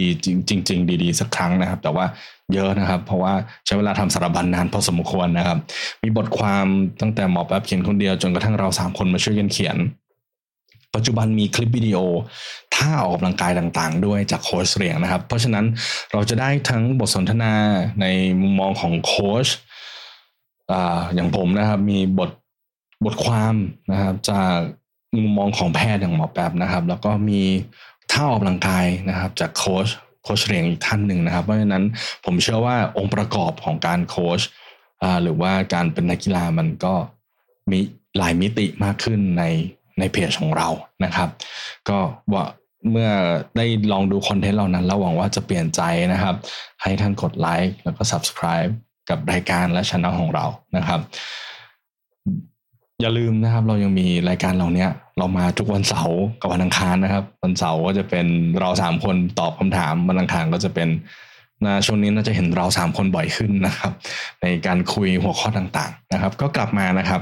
[0.00, 2.06] ดีๆ จริงจริงดีๆ สักครั้งนะครับ แต่ว่า
[2.54, 3.32] เยอะนะครับ เพราะว่า
[3.66, 5.58] ใช้เวลาทำสารบัญนนานพอสมควรนะครับ
[6.02, 6.66] มีบทความ
[7.00, 9.76] ตั้งแต่หมอแป๊บเขียนคนเดียวจนกระทั่งเราสามคนมาช่วยกันเขียน
[10.94, 11.98] ปัจจุบันมีคลิปวิดีโอ
[12.74, 15.64] ท่าออกกำลังกายต่างๆ ด้วยจากโค้ชเรียงนะครับ เพราะฉะนั้น
[16.12, 17.54] เราจะได้ทั้งบทสนทนา
[18.00, 18.06] ใน
[18.40, 19.46] มุมมองของโค้ช
[21.14, 22.30] อย่างผมนะครับ มีบท
[23.04, 23.54] บทความ
[23.92, 24.56] นะครับ จาก
[25.16, 27.42] มุมมองของแพทย์อย่างหมอแป๊บนะครับ แล้วก็มี
[28.12, 29.88] ท่าออกกำลังกายนะครับ จากโค้ช
[30.22, 31.84] โค้ชเรียงอีกท่านหนึ่งนะครับ เพราะฉะนั้น
[32.24, 34.40] ผมเชื่อว่าองค์ประกอบของการโค้ช
[35.22, 36.94] หรือว่าการเป็นนักกีฬามันก็
[37.70, 37.78] มี
[38.18, 39.44] หลายมิติมากขึ้นใน
[39.98, 40.68] ในเพจของเรา
[41.04, 41.28] นะครับ
[41.88, 41.98] ก็
[42.32, 42.46] ว่า
[42.90, 43.10] เมื่อ
[43.56, 45.80] ได้ลองดูคอนเทนต์เหล่านั้นแล้วหวังว่าจะเปลี่ยนใจ
[46.12, 46.34] นะครับ
[46.82, 48.72] ให้ท่านกดไลค์แล้วก็ subscribe
[49.10, 51.00] กับรายการและช่องของเรานะครับ
[53.00, 54.86] อย่าลืมนะครับ เรายังมีรายการเหล่านี้
[55.18, 58.26] เรามาทุกวันเสาร์กับวันอังคารนะครับ วันเสาร์ก็จะเป็น
[58.60, 60.88] เราสามคนตอบคำถามวันอังคารก็จะเป็น
[61.64, 63.92] นะช่วงนี้น่าจะเห็นเราสามคนบ่อยขึ้นนะครับ
[64.42, 67.20] ในการคุยหัวข้อต่างๆนะครับ ก็กลับมานะครับ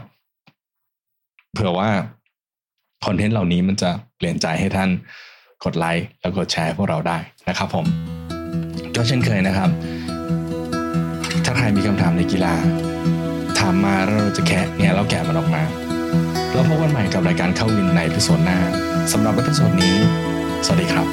[1.54, 1.90] เผื่อว่า
[3.06, 4.90] คอนเทนต์เหล่านี้มันจะเปลี่ยนใจให้ท่าน
[5.64, 7.86] กดไลค์แล้วกดแชร์พวกเราได้นะครับผม
[8.96, 9.70] ก็เช่นเคยนะครับ
[11.44, 12.54] ถ้าใครมีคำถามในกีฬา
[13.58, 15.62] ถามมาแล้วเราจะแคะเนี่ยเราแกะมันออกมา
[16.52, 18.58] แล้วพบกันใหม่กับรายการเข้าวินในพิโซนหน้า
[19.12, 19.96] สำหรับพิโซนนี้
[20.64, 21.06] สวัสดีครับ